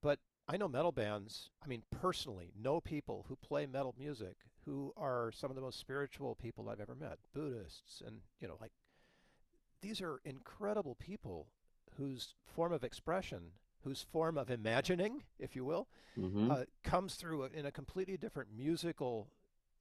But 0.04 0.19
I 0.49 0.58
know 0.58 0.67
metal 0.67 0.91
bands, 0.91 1.49
I 1.63 1.67
mean, 1.67 1.84
personally, 1.91 2.52
know 2.62 2.82
people 2.82 3.25
who 3.30 3.36
play 3.38 3.65
metal 3.65 3.95
music 3.97 4.36
who 4.65 4.93
are 4.97 5.32
some 5.34 5.49
of 5.49 5.56
the 5.56 5.62
most 5.62 5.80
spiritual 5.80 6.36
people 6.36 6.69
I've 6.69 6.82
ever 6.82 6.95
met. 6.95 7.19
Buddhists 7.34 8.02
and, 8.06 8.17
you 8.41 8.47
know, 8.47 8.58
like 8.60 8.71
these 9.82 10.02
are 10.02 10.19
incredible 10.25 10.95
people 10.95 11.47
whose 11.97 12.36
form 12.45 12.73
of 12.73 12.84
expression, 12.84 13.52
whose 13.84 14.02
form 14.02 14.38
of 14.38 14.50
imagining, 14.50 15.24
if 15.39 15.56
you 15.56 15.63
will, 15.65 15.88
Mhm. 16.18 16.52
uh, 16.52 16.65
comes 16.84 17.15
through 17.15 17.46
in 17.46 17.65
a 17.65 17.72
completely 17.72 18.18
different 18.18 18.50
musical 18.56 19.32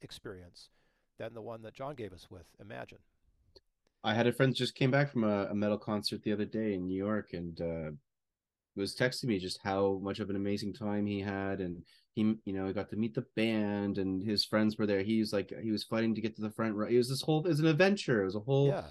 experience 0.01 0.71
than 1.17 1.35
the 1.35 1.43
one 1.43 1.63
that 1.63 1.75
John 1.75 1.95
gave 1.97 2.13
us 2.13 2.31
with 2.31 2.47
Imagine. 2.61 2.99
I 4.05 4.15
had 4.15 4.29
a 4.29 4.33
friend 4.33 4.55
just 4.55 4.77
came 4.77 4.93
back 4.93 5.11
from 5.11 5.25
a, 5.25 5.47
a 5.47 5.55
metal 5.55 5.77
concert 5.79 6.23
the 6.23 6.33
other 6.33 6.45
day 6.45 6.75
in 6.75 6.87
New 6.87 6.97
York 6.97 7.33
and 7.33 7.61
uh, 7.61 7.91
was 8.77 8.95
texting 8.95 9.25
me 9.25 9.41
just 9.41 9.59
how 9.63 9.99
much 10.01 10.21
of 10.21 10.31
an 10.31 10.37
amazing 10.37 10.73
time 10.73 11.05
he 11.05 11.21
had 11.21 11.61
and 11.61 11.83
he 12.13 12.37
you 12.45 12.53
know 12.53 12.67
he 12.69 12.73
got 12.73 12.89
to 12.91 12.97
meet 12.97 13.15
the 13.15 13.27
band 13.35 13.99
and 13.99 14.23
his 14.23 14.45
friends 14.45 14.79
were 14.79 14.87
there. 14.87 15.03
He 15.03 15.19
was 15.19 15.33
like 15.33 15.53
he 15.61 15.73
was 15.73 15.83
fighting 15.83 16.15
to 16.15 16.21
get 16.21 16.37
to 16.37 16.43
the 16.43 16.51
front 16.51 16.77
row. 16.77 16.87
It 16.87 16.97
was 16.97 17.09
this 17.09 17.23
whole 17.23 17.45
it 17.45 17.49
was 17.49 17.59
an 17.61 17.67
adventure. 17.67 18.23
It 18.23 18.27
was 18.27 18.37
a 18.37 18.41
whole 18.41 18.69
Yeah, 18.69 18.85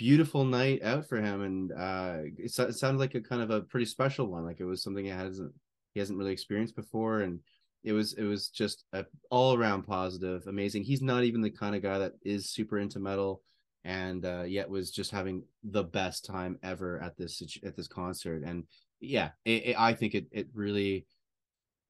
beautiful 0.00 0.46
night 0.46 0.82
out 0.82 1.06
for 1.06 1.20
him 1.20 1.42
and 1.42 1.72
uh 1.72 2.20
it, 2.38 2.58
it 2.58 2.74
sounded 2.74 2.98
like 2.98 3.14
a 3.14 3.20
kind 3.20 3.42
of 3.42 3.50
a 3.50 3.60
pretty 3.60 3.84
special 3.84 4.26
one. 4.28 4.46
Like 4.46 4.58
it 4.58 4.64
was 4.64 4.82
something 4.82 5.04
he 5.04 5.10
hasn't 5.10 5.52
he 5.92 6.00
hasn't 6.00 6.18
really 6.18 6.32
experienced 6.32 6.74
before 6.74 7.20
and 7.20 7.40
it 7.84 7.92
was 7.92 8.14
it 8.14 8.24
was 8.24 8.48
just 8.48 8.84
a 8.94 9.04
all 9.30 9.54
around 9.54 9.82
positive 9.82 10.46
amazing 10.46 10.84
he's 10.84 11.02
not 11.02 11.24
even 11.24 11.42
the 11.42 11.50
kind 11.50 11.74
of 11.74 11.82
guy 11.82 11.98
that 11.98 12.14
is 12.24 12.48
super 12.48 12.78
into 12.78 12.98
metal 12.98 13.42
and 13.84 14.24
uh 14.24 14.42
yet 14.46 14.70
was 14.70 14.90
just 14.90 15.10
having 15.10 15.42
the 15.64 15.84
best 15.84 16.24
time 16.24 16.58
ever 16.62 16.98
at 17.02 17.14
this 17.18 17.42
at 17.62 17.76
this 17.76 17.88
concert 17.88 18.42
and 18.42 18.64
yeah 19.00 19.30
it, 19.44 19.66
it- 19.68 19.80
i 19.80 19.92
think 19.92 20.14
it 20.14 20.26
it 20.30 20.48
really 20.54 21.06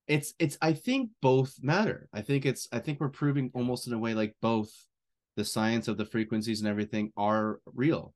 it's 0.08 0.34
it's 0.38 0.58
i 0.62 0.72
think 0.72 1.10
both 1.22 1.56
matter 1.62 2.08
i 2.12 2.20
think 2.22 2.44
it's 2.44 2.68
i 2.72 2.78
think 2.80 2.98
we're 3.00 3.08
proving 3.08 3.50
almost 3.54 3.86
in 3.86 3.92
a 3.92 3.98
way 3.98 4.14
like 4.14 4.34
both 4.42 4.72
the 5.40 5.44
science 5.46 5.88
of 5.88 5.96
the 5.96 6.04
frequencies 6.04 6.60
and 6.60 6.68
everything 6.68 7.10
are 7.16 7.60
real 7.74 8.12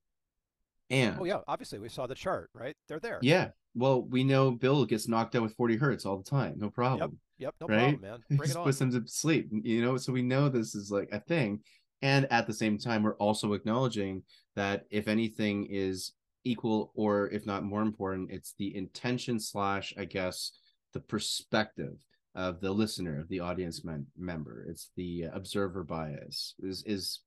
and 0.90 1.16
Oh 1.18 1.24
yeah, 1.24 1.38
obviously 1.48 1.78
we 1.78 1.88
saw 1.88 2.06
the 2.06 2.14
chart, 2.14 2.50
right? 2.52 2.76
They're 2.86 3.00
there. 3.00 3.18
yeah 3.22 3.48
well 3.74 4.02
we 4.02 4.22
know 4.22 4.50
bill 4.50 4.84
gets 4.84 5.08
knocked 5.08 5.34
out 5.34 5.42
with 5.42 5.54
40 5.56 5.76
hertz 5.76 6.04
all 6.06 6.18
the 6.18 6.30
time 6.38 6.54
no 6.58 6.68
problem 6.70 7.18
Yep, 7.38 7.54
yep 7.54 7.54
no 7.62 7.66
Right? 7.66 7.98
problem, 7.98 8.00
man. 8.02 8.18
Bring 8.28 8.50
it 8.50 8.52
just 8.52 8.62
puts 8.62 8.78
them 8.78 8.92
to 8.92 9.02
sleep 9.08 9.48
you 9.50 9.82
know 9.82 9.96
so 9.96 10.12
we 10.12 10.20
know 10.22 10.48
this 10.50 10.74
is 10.74 10.90
like 10.90 11.08
a 11.12 11.20
thing 11.20 11.60
and 12.02 12.30
at 12.30 12.46
the 12.46 12.52
same 12.52 12.76
time 12.76 13.02
we're 13.02 13.16
also 13.16 13.54
acknowledging 13.54 14.22
that 14.54 14.84
if 14.90 15.08
anything 15.08 15.66
is 15.70 16.12
equal 16.44 16.92
or 16.94 17.30
if 17.30 17.46
not 17.46 17.64
more 17.64 17.80
important 17.82 18.30
it's 18.30 18.54
the 18.58 18.76
intention 18.76 19.40
slash 19.40 19.94
i 19.98 20.04
guess 20.04 20.52
the 20.92 21.00
perspective 21.00 21.94
of 22.34 22.60
the 22.60 22.72
listener, 22.72 23.20
of 23.20 23.28
the 23.28 23.40
audience 23.40 23.84
mem- 23.84 24.06
member. 24.16 24.64
It's 24.68 24.90
the 24.96 25.24
observer 25.32 25.84
bias 25.84 26.54
is 26.60 26.82
is 26.86 27.20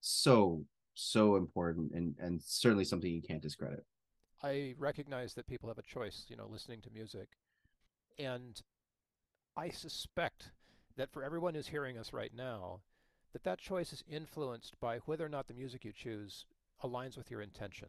so 0.00 0.64
so 0.94 1.36
important 1.36 1.92
and 1.92 2.14
and 2.18 2.40
certainly 2.42 2.84
something 2.84 3.10
you 3.10 3.22
can't 3.22 3.42
discredit. 3.42 3.84
I 4.42 4.74
recognize 4.78 5.34
that 5.34 5.46
people 5.46 5.68
have 5.68 5.78
a 5.78 5.82
choice, 5.82 6.26
you 6.28 6.36
know, 6.36 6.46
listening 6.48 6.80
to 6.82 6.90
music. 6.90 7.28
And 8.18 8.60
I 9.56 9.68
suspect 9.68 10.52
that 10.96 11.12
for 11.12 11.22
everyone 11.22 11.54
who's 11.54 11.68
hearing 11.68 11.98
us 11.98 12.12
right 12.12 12.32
now, 12.34 12.80
that 13.32 13.44
that 13.44 13.58
choice 13.58 13.92
is 13.92 14.04
influenced 14.08 14.80
by 14.80 14.98
whether 15.04 15.24
or 15.24 15.28
not 15.28 15.46
the 15.46 15.54
music 15.54 15.84
you 15.84 15.92
choose 15.92 16.46
aligns 16.82 17.16
with 17.16 17.30
your 17.30 17.42
intention. 17.42 17.88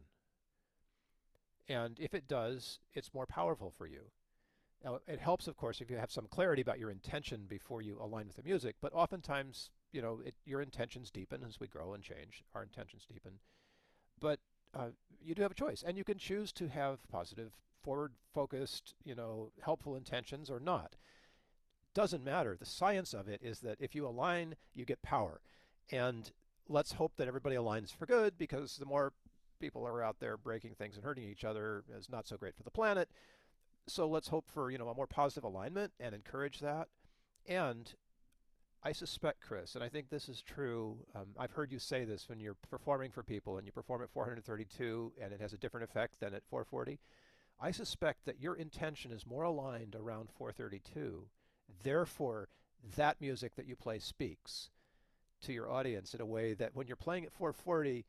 And 1.68 1.98
if 1.98 2.12
it 2.14 2.28
does, 2.28 2.80
it's 2.92 3.14
more 3.14 3.26
powerful 3.26 3.70
for 3.70 3.86
you. 3.86 4.10
Now, 4.84 4.98
it 5.06 5.20
helps, 5.20 5.46
of 5.46 5.56
course, 5.56 5.80
if 5.80 5.90
you 5.90 5.96
have 5.96 6.10
some 6.10 6.26
clarity 6.26 6.60
about 6.60 6.78
your 6.80 6.90
intention 6.90 7.46
before 7.48 7.82
you 7.82 7.98
align 8.00 8.26
with 8.26 8.36
the 8.36 8.42
music, 8.42 8.76
but 8.80 8.92
oftentimes, 8.92 9.70
you 9.92 10.02
know, 10.02 10.20
it, 10.24 10.34
your 10.44 10.60
intentions 10.60 11.10
deepen 11.10 11.44
as 11.46 11.60
we 11.60 11.68
grow 11.68 11.94
and 11.94 12.02
change. 12.02 12.42
Our 12.54 12.64
intentions 12.64 13.06
deepen. 13.08 13.38
But 14.20 14.40
uh, 14.74 14.88
you 15.24 15.34
do 15.34 15.42
have 15.42 15.52
a 15.52 15.54
choice, 15.54 15.84
and 15.86 15.96
you 15.96 16.02
can 16.02 16.18
choose 16.18 16.52
to 16.54 16.68
have 16.68 17.06
positive, 17.08 17.52
forward-focused, 17.82 18.94
you 19.04 19.14
know, 19.14 19.52
helpful 19.62 19.94
intentions 19.94 20.50
or 20.50 20.58
not. 20.58 20.96
Doesn't 21.94 22.24
matter. 22.24 22.56
The 22.58 22.66
science 22.66 23.14
of 23.14 23.28
it 23.28 23.40
is 23.42 23.60
that 23.60 23.76
if 23.78 23.94
you 23.94 24.06
align, 24.06 24.56
you 24.74 24.84
get 24.84 25.02
power. 25.02 25.40
And 25.92 26.30
let's 26.68 26.92
hope 26.94 27.12
that 27.16 27.28
everybody 27.28 27.54
aligns 27.54 27.94
for 27.94 28.06
good, 28.06 28.36
because 28.36 28.78
the 28.78 28.86
more 28.86 29.12
people 29.60 29.86
are 29.86 30.02
out 30.02 30.18
there 30.18 30.36
breaking 30.36 30.74
things 30.74 30.96
and 30.96 31.04
hurting 31.04 31.22
each 31.22 31.44
other 31.44 31.84
is 31.96 32.08
not 32.08 32.26
so 32.26 32.36
great 32.36 32.56
for 32.56 32.64
the 32.64 32.70
planet. 32.70 33.08
So 33.88 34.08
let's 34.08 34.28
hope 34.28 34.48
for, 34.48 34.70
you 34.70 34.78
know, 34.78 34.88
a 34.88 34.94
more 34.94 35.06
positive 35.06 35.44
alignment 35.44 35.92
and 35.98 36.14
encourage 36.14 36.60
that. 36.60 36.88
And 37.46 37.92
I 38.84 38.92
suspect, 38.92 39.40
Chris, 39.40 39.74
and 39.74 39.84
I 39.84 39.88
think 39.88 40.08
this 40.08 40.28
is 40.28 40.42
true. 40.42 40.98
Um, 41.14 41.28
I've 41.38 41.52
heard 41.52 41.72
you 41.72 41.78
say 41.78 42.04
this 42.04 42.28
when 42.28 42.40
you're 42.40 42.56
performing 42.70 43.10
for 43.10 43.22
people 43.22 43.58
and 43.58 43.66
you 43.66 43.72
perform 43.72 44.02
at 44.02 44.10
432 44.10 45.12
and 45.20 45.32
it 45.32 45.40
has 45.40 45.52
a 45.52 45.58
different 45.58 45.84
effect 45.84 46.20
than 46.20 46.34
at 46.34 46.42
440. 46.48 46.98
I 47.60 47.70
suspect 47.70 48.24
that 48.24 48.40
your 48.40 48.54
intention 48.54 49.12
is 49.12 49.24
more 49.24 49.44
aligned 49.44 49.94
around 49.94 50.30
432. 50.36 51.26
Therefore, 51.84 52.48
that 52.96 53.20
music 53.20 53.54
that 53.54 53.66
you 53.66 53.76
play 53.76 54.00
speaks 54.00 54.70
to 55.42 55.52
your 55.52 55.70
audience 55.70 56.14
in 56.14 56.20
a 56.20 56.26
way 56.26 56.54
that 56.54 56.74
when 56.74 56.86
you're 56.88 56.96
playing 56.96 57.24
at 57.24 57.32
440 57.32 58.04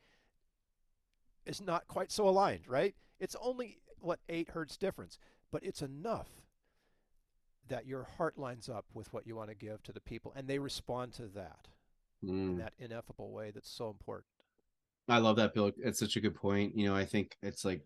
is 1.46 1.62
not 1.62 1.88
quite 1.88 2.12
so 2.12 2.28
aligned, 2.28 2.68
right? 2.68 2.96
It's 3.20 3.36
only, 3.42 3.78
what, 4.00 4.20
8 4.28 4.50
hertz 4.50 4.78
difference, 4.78 5.20
but 5.54 5.64
it's 5.64 5.84
enough 5.84 6.28
that 7.70 7.86
your 7.86 8.04
heart 8.18 8.38
lines 8.38 8.68
up 8.68 8.86
with 8.94 9.14
what 9.14 9.26
you 9.28 9.36
want 9.36 9.50
to 9.50 9.56
give 9.56 9.82
to 9.84 9.94
the 9.94 10.02
people 10.02 10.34
and 10.36 10.48
they 10.48 10.58
respond 10.60 11.14
to 11.14 11.28
that 11.28 11.68
in 12.24 12.56
Mm. 12.56 12.58
that 12.58 12.74
ineffable 12.80 13.32
way 13.32 13.52
that's 13.52 13.70
so 13.70 13.90
important. 13.90 14.26
I 15.08 15.20
love 15.20 15.36
that, 15.36 15.54
Bill. 15.54 15.72
It's 15.78 16.00
such 16.00 16.16
a 16.16 16.22
good 16.22 16.34
point. 16.36 16.76
You 16.78 16.88
know, 16.88 16.96
I 16.96 17.06
think 17.06 17.38
it's 17.42 17.64
like, 17.66 17.86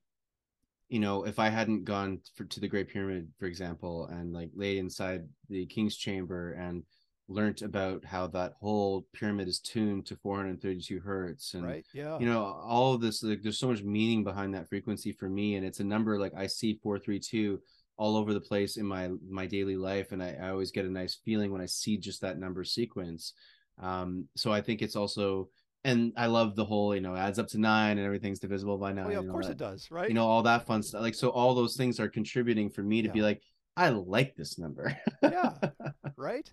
you 0.88 1.00
know, 1.00 1.26
if 1.26 1.40
I 1.40 1.50
hadn't 1.50 1.84
gone 1.84 2.22
for, 2.36 2.46
to 2.46 2.60
the 2.60 2.68
Great 2.68 2.88
Pyramid, 2.88 3.34
for 3.40 3.48
example, 3.48 4.06
and 4.08 4.32
like 4.34 4.52
laid 4.54 4.78
inside 4.78 5.28
the 5.50 5.66
King's 5.66 5.98
Chamber 5.98 6.54
and 6.54 6.84
learned 7.30 7.62
about 7.62 8.06
how 8.06 8.28
that 8.28 8.54
whole 8.60 9.06
pyramid 9.14 9.48
is 9.48 9.60
tuned 9.60 10.06
to 10.06 10.16
432 10.16 11.00
hertz 11.00 11.54
and 11.54 11.66
right? 11.66 11.86
Yeah. 11.94 12.18
you 12.20 12.26
know 12.26 12.44
all 12.64 12.94
of 12.94 13.02
this 13.02 13.22
like 13.22 13.42
there's 13.42 13.60
so 13.60 13.68
much 13.68 13.84
meaning 13.84 14.24
behind 14.24 14.54
that 14.54 14.70
frequency 14.70 15.12
for 15.12 15.28
me 15.28 15.56
and 15.56 15.66
it's 15.66 15.82
a 15.82 15.84
number 15.84 16.18
like 16.18 16.34
i 16.38 16.48
see 16.48 16.80
432 16.82 17.60
all 17.98 18.16
over 18.16 18.34
the 18.34 18.40
place 18.40 18.78
in 18.78 18.86
my 18.86 19.10
my 19.30 19.46
daily 19.46 19.76
life 19.76 20.14
and 20.14 20.24
i, 20.24 20.38
I 20.42 20.50
always 20.50 20.72
get 20.72 20.86
a 20.86 20.90
nice 20.90 21.20
feeling 21.26 21.52
when 21.52 21.62
i 21.62 21.66
see 21.66 21.98
just 21.98 22.22
that 22.22 22.40
number 22.40 22.64
sequence 22.64 23.34
um 23.82 24.28
so 24.36 24.54
i 24.54 24.62
think 24.62 24.82
it's 24.82 24.96
also 24.96 25.50
and 25.84 26.14
i 26.16 26.28
love 26.28 26.56
the 26.56 26.66
whole 26.66 26.96
you 26.96 27.02
know 27.02 27.14
adds 27.14 27.40
up 27.40 27.48
to 27.50 27.60
nine 27.60 27.98
and 27.98 28.06
everything's 28.06 28.40
divisible 28.40 28.78
by 28.78 28.94
nine 28.94 29.08
oh, 29.08 29.12
yeah, 29.12 29.20
of 29.20 29.28
course 29.28 29.48
that, 29.48 29.54
it 29.54 29.58
does, 29.58 29.92
right? 29.92 30.08
you 30.08 30.16
know 30.16 30.26
all 30.26 30.44
that 30.44 30.66
fun 30.66 30.82
stuff 30.82 31.02
like 31.02 31.16
so 31.16 31.30
all 31.30 31.54
those 31.54 31.76
things 31.76 32.00
are 32.00 32.08
contributing 32.08 32.70
for 32.70 32.84
me 32.84 33.02
to 33.02 33.10
be 33.10 33.22
like 33.22 33.42
i 33.76 33.90
like 33.90 34.34
this 34.36 34.58
number 34.58 34.96
yeah, 35.22 35.52
right? 36.18 36.50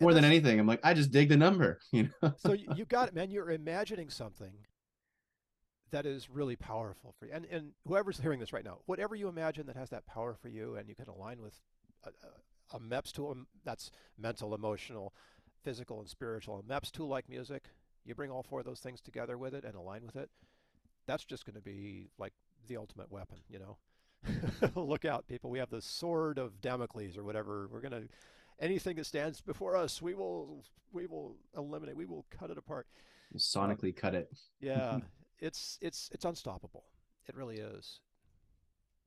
More 0.00 0.12
than 0.12 0.24
anything 0.24 0.58
i'm 0.58 0.66
like 0.66 0.80
i 0.82 0.92
just 0.92 1.10
dig 1.10 1.28
the 1.28 1.36
number 1.36 1.78
you 1.92 2.10
know 2.22 2.34
so 2.36 2.52
you, 2.52 2.66
you 2.74 2.84
got 2.84 3.08
it, 3.08 3.14
man. 3.14 3.30
You're 3.30 3.50
imagining 3.50 4.10
something 4.10 4.52
that 5.90 6.06
is 6.06 6.28
really 6.28 6.56
powerful 6.56 7.14
for 7.18 7.26
you. 7.26 7.32
And 7.32 7.46
and 7.50 7.72
whoever's 7.86 8.18
hearing 8.18 8.40
this 8.40 8.52
right 8.52 8.64
now, 8.64 8.78
whatever 8.86 9.14
you 9.14 9.28
imagine 9.28 9.66
that 9.66 9.76
has 9.76 9.90
that 9.90 10.06
power 10.06 10.34
for 10.34 10.48
you, 10.48 10.76
and 10.76 10.88
you 10.88 10.94
can 10.94 11.08
align 11.08 11.40
with 11.40 11.60
a, 12.04 12.10
a, 12.74 12.76
a 12.76 12.80
MEPS 12.80 13.12
tool 13.12 13.30
um, 13.30 13.46
that's 13.64 13.90
mental, 14.18 14.54
emotional, 14.54 15.14
physical, 15.62 16.00
and 16.00 16.08
spiritual. 16.08 16.58
A 16.58 16.62
MEPS 16.62 16.90
tool 16.90 17.08
like 17.08 17.28
music, 17.28 17.64
you 18.04 18.14
bring 18.14 18.30
all 18.30 18.42
four 18.42 18.60
of 18.60 18.66
those 18.66 18.80
things 18.80 19.00
together 19.00 19.38
with 19.38 19.54
it 19.54 19.64
and 19.64 19.74
align 19.74 20.04
with 20.04 20.16
it. 20.16 20.30
That's 21.06 21.24
just 21.24 21.46
going 21.46 21.56
to 21.56 21.62
be 21.62 22.08
like 22.18 22.32
the 22.66 22.76
ultimate 22.76 23.10
weapon, 23.12 23.38
you 23.48 23.58
know. 23.58 23.78
Look 24.74 25.04
out, 25.04 25.28
people! 25.28 25.50
We 25.50 25.58
have 25.58 25.70
the 25.70 25.82
sword 25.82 26.38
of 26.38 26.60
Damocles, 26.62 27.18
or 27.18 27.24
whatever. 27.24 27.68
We're 27.70 27.82
gonna 27.82 28.04
anything 28.60 28.96
that 28.96 29.06
stands 29.06 29.40
before 29.40 29.76
us, 29.76 30.00
we 30.00 30.14
will 30.14 30.64
we 30.92 31.06
will 31.06 31.36
eliminate. 31.56 31.96
We 31.96 32.06
will 32.06 32.26
cut 32.30 32.50
it 32.50 32.58
apart. 32.58 32.86
sonically 33.36 33.94
cut 33.94 34.14
it 34.14 34.28
Yeah, 34.60 35.00
it's 35.40 35.78
it's 35.80 36.10
it's 36.12 36.24
unstoppable. 36.24 36.84
It 37.28 37.36
really 37.36 37.56
is. 37.56 38.00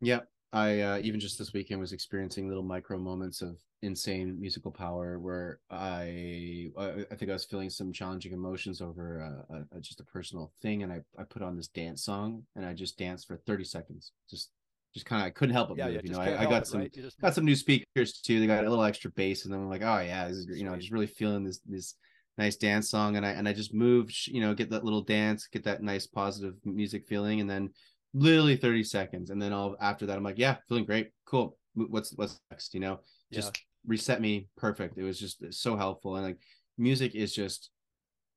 Yep. 0.01 0.27
I 0.53 0.79
uh, 0.79 0.99
even 1.03 1.19
just 1.19 1.38
this 1.38 1.51
weekend 1.51 1.81
was 1.81 1.91
experiencing 1.91 2.47
little 2.47 2.63
micro 2.63 2.97
moments 2.97 3.41
of 3.41 3.57
insane 3.81 4.39
musical 4.39 4.71
power 4.71 5.19
where 5.19 5.60
I 5.69 6.69
I 6.77 7.05
I 7.12 7.15
think 7.15 7.29
I 7.29 7.33
was 7.33 7.45
feeling 7.45 7.69
some 7.69 7.91
challenging 7.91 8.31
emotions 8.31 8.81
over 8.81 9.19
a, 9.49 9.65
a, 9.75 9.81
just 9.81 9.99
a 9.99 10.05
personal 10.05 10.53
thing, 10.62 10.83
and 10.83 10.91
I 10.91 11.01
I 11.17 11.23
put 11.23 11.41
on 11.41 11.57
this 11.57 11.67
dance 11.67 12.03
song 12.03 12.43
and 12.55 12.65
I 12.65 12.73
just 12.73 12.97
danced 12.97 13.27
for 13.27 13.36
thirty 13.36 13.65
seconds, 13.65 14.13
just 14.29 14.51
just 14.97 15.05
kind 15.05 15.21
of 15.21 15.27
I 15.27 15.29
couldn't 15.29 15.53
help 15.53 15.69
but 15.69 15.77
Yeah, 15.77 15.86
move. 15.86 15.95
yeah. 15.95 16.01
you 16.03 16.12
know, 16.12 16.19
I, 16.19 16.41
I 16.41 16.45
got 16.45 16.63
it, 16.63 16.67
some 16.67 16.81
right? 16.81 16.93
Just 16.93 17.21
got 17.21 17.36
some 17.36 17.45
new 17.45 17.55
speakers 17.55 18.19
too. 18.21 18.39
They 18.39 18.47
got 18.47 18.65
a 18.65 18.69
little 18.69 18.83
extra 18.83 19.12
bass, 19.12 19.45
and 19.45 19.53
then 19.53 19.62
I'm 19.62 19.69
like, 19.69 19.83
oh 19.83 19.99
yeah, 19.99 20.27
this 20.27 20.38
is 20.38 20.60
you 20.60 20.65
know 20.65 20.75
just 20.75 20.91
really 20.91 21.07
feeling 21.07 21.43
this 21.43 21.60
this 21.65 21.95
nice 22.38 22.55
dance 22.55 22.89
song, 22.89 23.15
and 23.15 23.25
I 23.25 23.31
and 23.31 23.47
I 23.47 23.53
just 23.53 23.73
moved, 23.73 24.27
you 24.27 24.41
know, 24.41 24.53
get 24.53 24.69
that 24.71 24.83
little 24.83 25.01
dance, 25.01 25.47
get 25.47 25.63
that 25.65 25.83
nice 25.83 26.07
positive 26.07 26.55
music 26.65 27.07
feeling, 27.07 27.39
and 27.41 27.49
then 27.49 27.69
literally 28.13 28.57
30 28.57 28.83
seconds, 28.83 29.29
and 29.29 29.41
then 29.41 29.53
all 29.53 29.75
after 29.79 30.05
that, 30.07 30.17
I'm 30.17 30.23
like, 30.23 30.39
yeah, 30.39 30.57
feeling 30.67 30.86
great, 30.86 31.12
cool. 31.25 31.57
What's 31.75 32.12
what's 32.13 32.39
next? 32.51 32.73
You 32.73 32.79
know, 32.79 32.99
yeah. 33.29 33.41
just 33.41 33.62
reset 33.86 34.19
me, 34.19 34.47
perfect. 34.57 34.97
It 34.97 35.03
was 35.03 35.19
just 35.19 35.43
so 35.53 35.77
helpful, 35.77 36.15
and 36.15 36.25
like 36.25 36.39
music 36.77 37.15
is 37.15 37.33
just 37.33 37.69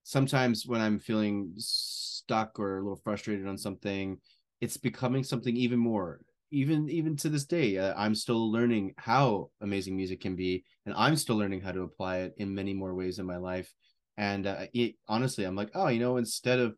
sometimes 0.03 0.67
when 0.67 0.81
I'm 0.81 0.99
feeling 0.99 1.53
stuck 1.57 2.59
or 2.59 2.79
a 2.79 2.83
little 2.83 3.01
frustrated 3.03 3.47
on 3.47 3.59
something, 3.59 4.19
it's 4.61 4.77
becoming 4.77 5.25
something 5.25 5.57
even 5.57 5.79
more. 5.79 6.21
Even 6.53 6.89
even 6.91 7.17
to 7.19 7.29
this 7.29 7.45
day, 7.45 7.79
uh, 7.79 7.95
I'm 7.97 8.15
still 8.15 8.51
learning 8.51 8.95
how 8.97 9.51
amazing 9.61 9.97
music 9.97 10.21
can 10.21 10.35
be, 10.35 10.65
and 10.85 10.95
I'm 10.97 11.15
still 11.17 11.37
learning 11.37 11.61
how 11.61 11.71
to 11.73 11.83
apply 11.83 12.19
it 12.19 12.35
in 12.39 12.55
many 12.55 12.75
more 12.75 12.95
ways 12.95 13.19
in 13.21 13.27
my 13.27 13.37
life. 13.37 13.73
And 14.17 14.47
uh, 14.47 14.67
it, 14.75 14.97
honestly, 15.09 15.45
I'm 15.45 15.55
like, 15.55 15.71
oh, 15.75 15.89
you 15.89 16.01
know, 16.01 16.17
instead 16.17 16.59
of, 16.59 16.75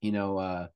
you 0.00 0.12
know, 0.12 0.38
uh, 0.38 0.68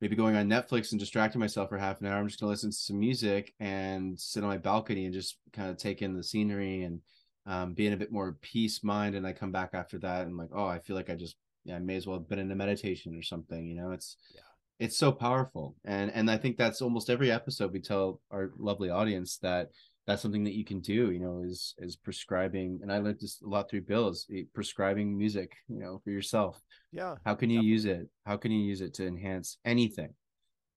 maybe 0.00 0.14
going 0.16 0.36
on 0.36 0.48
Netflix 0.48 0.92
and 0.92 1.00
distracting 1.00 1.40
myself 1.40 1.68
for 1.68 1.78
half 1.78 2.00
an 2.00 2.06
hour, 2.06 2.18
I'm 2.18 2.28
just 2.28 2.38
gonna 2.40 2.50
listen 2.50 2.70
to 2.70 2.76
some 2.76 3.00
music 3.00 3.52
and 3.58 4.18
sit 4.18 4.44
on 4.44 4.48
my 4.50 4.58
balcony 4.58 5.04
and 5.04 5.12
just 5.14 5.36
kind 5.52 5.68
of 5.68 5.76
take 5.76 6.00
in 6.00 6.14
the 6.14 6.22
scenery 6.22 6.84
and 6.84 7.00
um, 7.46 7.74
be 7.74 7.86
in 7.86 7.92
a 7.92 7.96
bit 7.96 8.12
more 8.12 8.36
peace 8.40 8.84
mind. 8.84 9.16
And 9.16 9.26
I 9.26 9.32
come 9.32 9.50
back 9.50 9.70
after 9.72 9.98
that 9.98 10.26
and 10.26 10.36
like, 10.36 10.50
oh, 10.54 10.66
I 10.66 10.78
feel 10.78 10.94
like 10.94 11.10
I 11.10 11.16
just, 11.16 11.36
yeah, 11.64 11.76
I 11.76 11.80
may 11.80 11.96
as 11.96 12.06
well 12.06 12.18
have 12.18 12.28
been 12.28 12.38
in 12.38 12.52
a 12.52 12.56
meditation 12.56 13.16
or 13.16 13.22
something. 13.22 13.66
You 13.66 13.74
know, 13.74 13.90
it's 13.90 14.16
Yeah. 14.32 14.42
It's 14.78 14.96
so 14.96 15.10
powerful, 15.10 15.76
and 15.84 16.10
and 16.12 16.30
I 16.30 16.36
think 16.36 16.56
that's 16.56 16.80
almost 16.80 17.10
every 17.10 17.30
episode 17.30 17.72
we 17.72 17.80
tell 17.80 18.20
our 18.30 18.52
lovely 18.58 18.90
audience 18.90 19.38
that 19.38 19.70
that's 20.06 20.22
something 20.22 20.44
that 20.44 20.54
you 20.54 20.64
can 20.64 20.80
do. 20.80 21.10
You 21.10 21.18
know, 21.18 21.42
is 21.44 21.74
is 21.78 21.96
prescribing, 21.96 22.78
and 22.82 22.92
I 22.92 22.98
learned 22.98 23.20
this 23.20 23.42
a 23.42 23.48
lot 23.48 23.68
through 23.68 23.82
Bill's 23.82 24.26
eh, 24.34 24.42
prescribing 24.54 25.16
music. 25.16 25.52
You 25.68 25.80
know, 25.80 26.00
for 26.04 26.10
yourself. 26.10 26.60
Yeah. 26.92 27.16
How 27.24 27.34
can 27.34 27.50
you 27.50 27.60
use 27.60 27.84
it? 27.84 28.08
How 28.24 28.36
can 28.36 28.52
you 28.52 28.60
use 28.60 28.80
it 28.80 28.94
to 28.94 29.06
enhance 29.06 29.58
anything, 29.64 30.14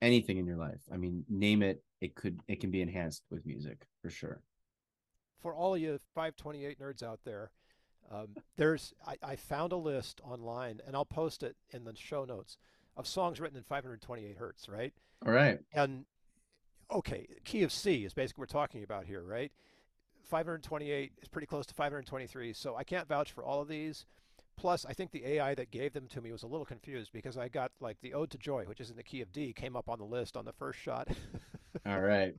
anything 0.01 0.37
in 0.37 0.45
your 0.45 0.57
life? 0.57 0.81
I 0.91 0.97
mean, 0.97 1.23
name 1.29 1.61
it. 1.61 1.83
It 2.01 2.15
could. 2.15 2.39
It 2.47 2.59
can 2.59 2.71
be 2.71 2.81
enhanced 2.81 3.23
with 3.29 3.45
music 3.45 3.85
for 4.01 4.09
sure. 4.09 4.41
For 5.41 5.55
all 5.55 5.73
of 5.73 5.81
you 5.81 5.97
528 6.13 6.79
nerds 6.79 7.01
out 7.01 7.19
there, 7.23 7.51
um, 8.11 8.27
there's 8.57 8.93
I, 9.05 9.15
I 9.21 9.35
found 9.35 9.73
a 9.73 9.77
list 9.77 10.21
online, 10.23 10.79
and 10.87 10.95
I'll 10.95 11.05
post 11.05 11.43
it 11.43 11.55
in 11.69 11.83
the 11.83 11.95
show 11.95 12.25
notes 12.25 12.57
of 12.97 13.07
songs 13.07 13.39
written 13.39 13.57
in 13.57 13.63
528 13.63 14.37
hertz, 14.37 14.69
right? 14.69 14.93
All 15.25 15.31
right. 15.31 15.59
And 15.73 16.05
okay, 16.91 17.27
key 17.43 17.63
of 17.63 17.71
C 17.71 18.05
is 18.05 18.13
basically 18.13 18.41
what 18.41 18.49
we're 18.49 18.59
talking 18.59 18.83
about 18.83 19.05
here, 19.05 19.23
right? 19.23 19.51
528 20.23 21.11
is 21.21 21.27
pretty 21.27 21.47
close 21.47 21.65
to 21.67 21.73
523, 21.73 22.53
so 22.53 22.75
I 22.75 22.83
can't 22.83 23.07
vouch 23.07 23.31
for 23.31 23.43
all 23.43 23.61
of 23.61 23.67
these. 23.67 24.05
Plus, 24.57 24.85
I 24.85 24.93
think 24.93 25.11
the 25.11 25.25
AI 25.25 25.55
that 25.55 25.71
gave 25.71 25.93
them 25.93 26.07
to 26.09 26.21
me 26.21 26.31
was 26.31 26.43
a 26.43 26.47
little 26.47 26.65
confused 26.65 27.11
because 27.11 27.37
I 27.37 27.47
got 27.47 27.71
like 27.79 27.97
the 28.01 28.13
Ode 28.13 28.29
to 28.31 28.37
Joy, 28.37 28.65
which 28.65 28.79
is 28.79 28.89
in 28.89 28.95
the 28.95 29.03
key 29.03 29.21
of 29.21 29.31
D, 29.31 29.53
came 29.53 29.75
up 29.75 29.89
on 29.89 29.97
the 29.97 30.05
list 30.05 30.37
on 30.37 30.45
the 30.45 30.53
first 30.53 30.79
shot. 30.79 31.07
All 31.85 31.99
right. 31.99 32.35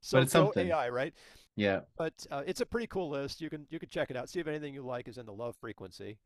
So 0.00 0.18
it's 0.18 0.32
go 0.32 0.44
something. 0.44 0.68
AI, 0.68 0.88
right? 0.90 1.12
Yeah. 1.56 1.80
But 1.96 2.26
uh, 2.30 2.42
it's 2.46 2.60
a 2.60 2.66
pretty 2.66 2.86
cool 2.86 3.08
list. 3.08 3.40
You 3.40 3.50
can 3.50 3.66
you 3.70 3.78
can 3.78 3.88
check 3.88 4.10
it 4.10 4.16
out. 4.16 4.28
See 4.28 4.38
if 4.38 4.46
anything 4.46 4.74
you 4.74 4.82
like 4.82 5.08
is 5.08 5.18
in 5.18 5.26
the 5.26 5.32
love 5.32 5.56
frequency, 5.56 6.18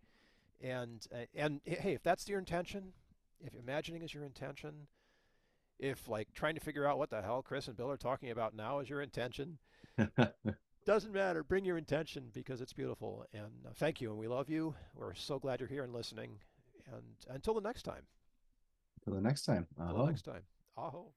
and 0.61 1.07
uh, 1.13 1.25
and 1.35 1.61
hey, 1.65 1.95
if 1.95 2.03
that's 2.03 2.29
your 2.29 2.39
intention, 2.39 2.93
if 3.41 3.55
imagining 3.55 4.03
is 4.03 4.15
your 4.15 4.25
intention, 4.25 4.87
if 5.79 6.09
like 6.09 6.29
trying 6.35 6.55
to 6.55 6.61
figure 6.61 6.87
out 6.87 6.99
what 6.99 7.11
the 7.11 7.23
hell 7.23 7.43
Chris 7.43 7.69
and 7.69 7.77
Bill 7.77 7.91
are 7.91 7.97
talking 7.97 8.31
about 8.31 8.55
now 8.55 8.79
is 8.81 8.89
your 8.89 9.01
intention, 9.01 9.59
doesn't 10.87 11.13
matter. 11.13 11.43
Bring 11.43 11.65
your 11.65 11.79
intention 11.79 12.31
because 12.33 12.61
it's 12.61 12.73
beautiful. 12.73 13.25
And 13.33 13.67
uh, 13.67 13.71
thank 13.75 14.01
you, 14.01 14.11
and 14.11 14.19
we 14.19 14.29
love 14.29 14.49
you. 14.49 14.75
We're 14.95 15.15
so 15.15 15.39
glad 15.39 15.61
you're 15.61 15.69
here 15.69 15.85
and 15.85 15.93
listening. 15.93 16.39
And 16.93 17.03
until 17.29 17.55
the 17.55 17.61
next 17.61 17.83
time. 17.83 18.03
Until 18.99 19.21
the 19.21 19.27
next 19.27 19.45
time. 19.45 19.67
Until 19.79 19.97
Aho. 19.97 20.05
the 20.05 20.11
next 20.11 20.23
time. 20.23 20.43
Aho. 20.77 21.13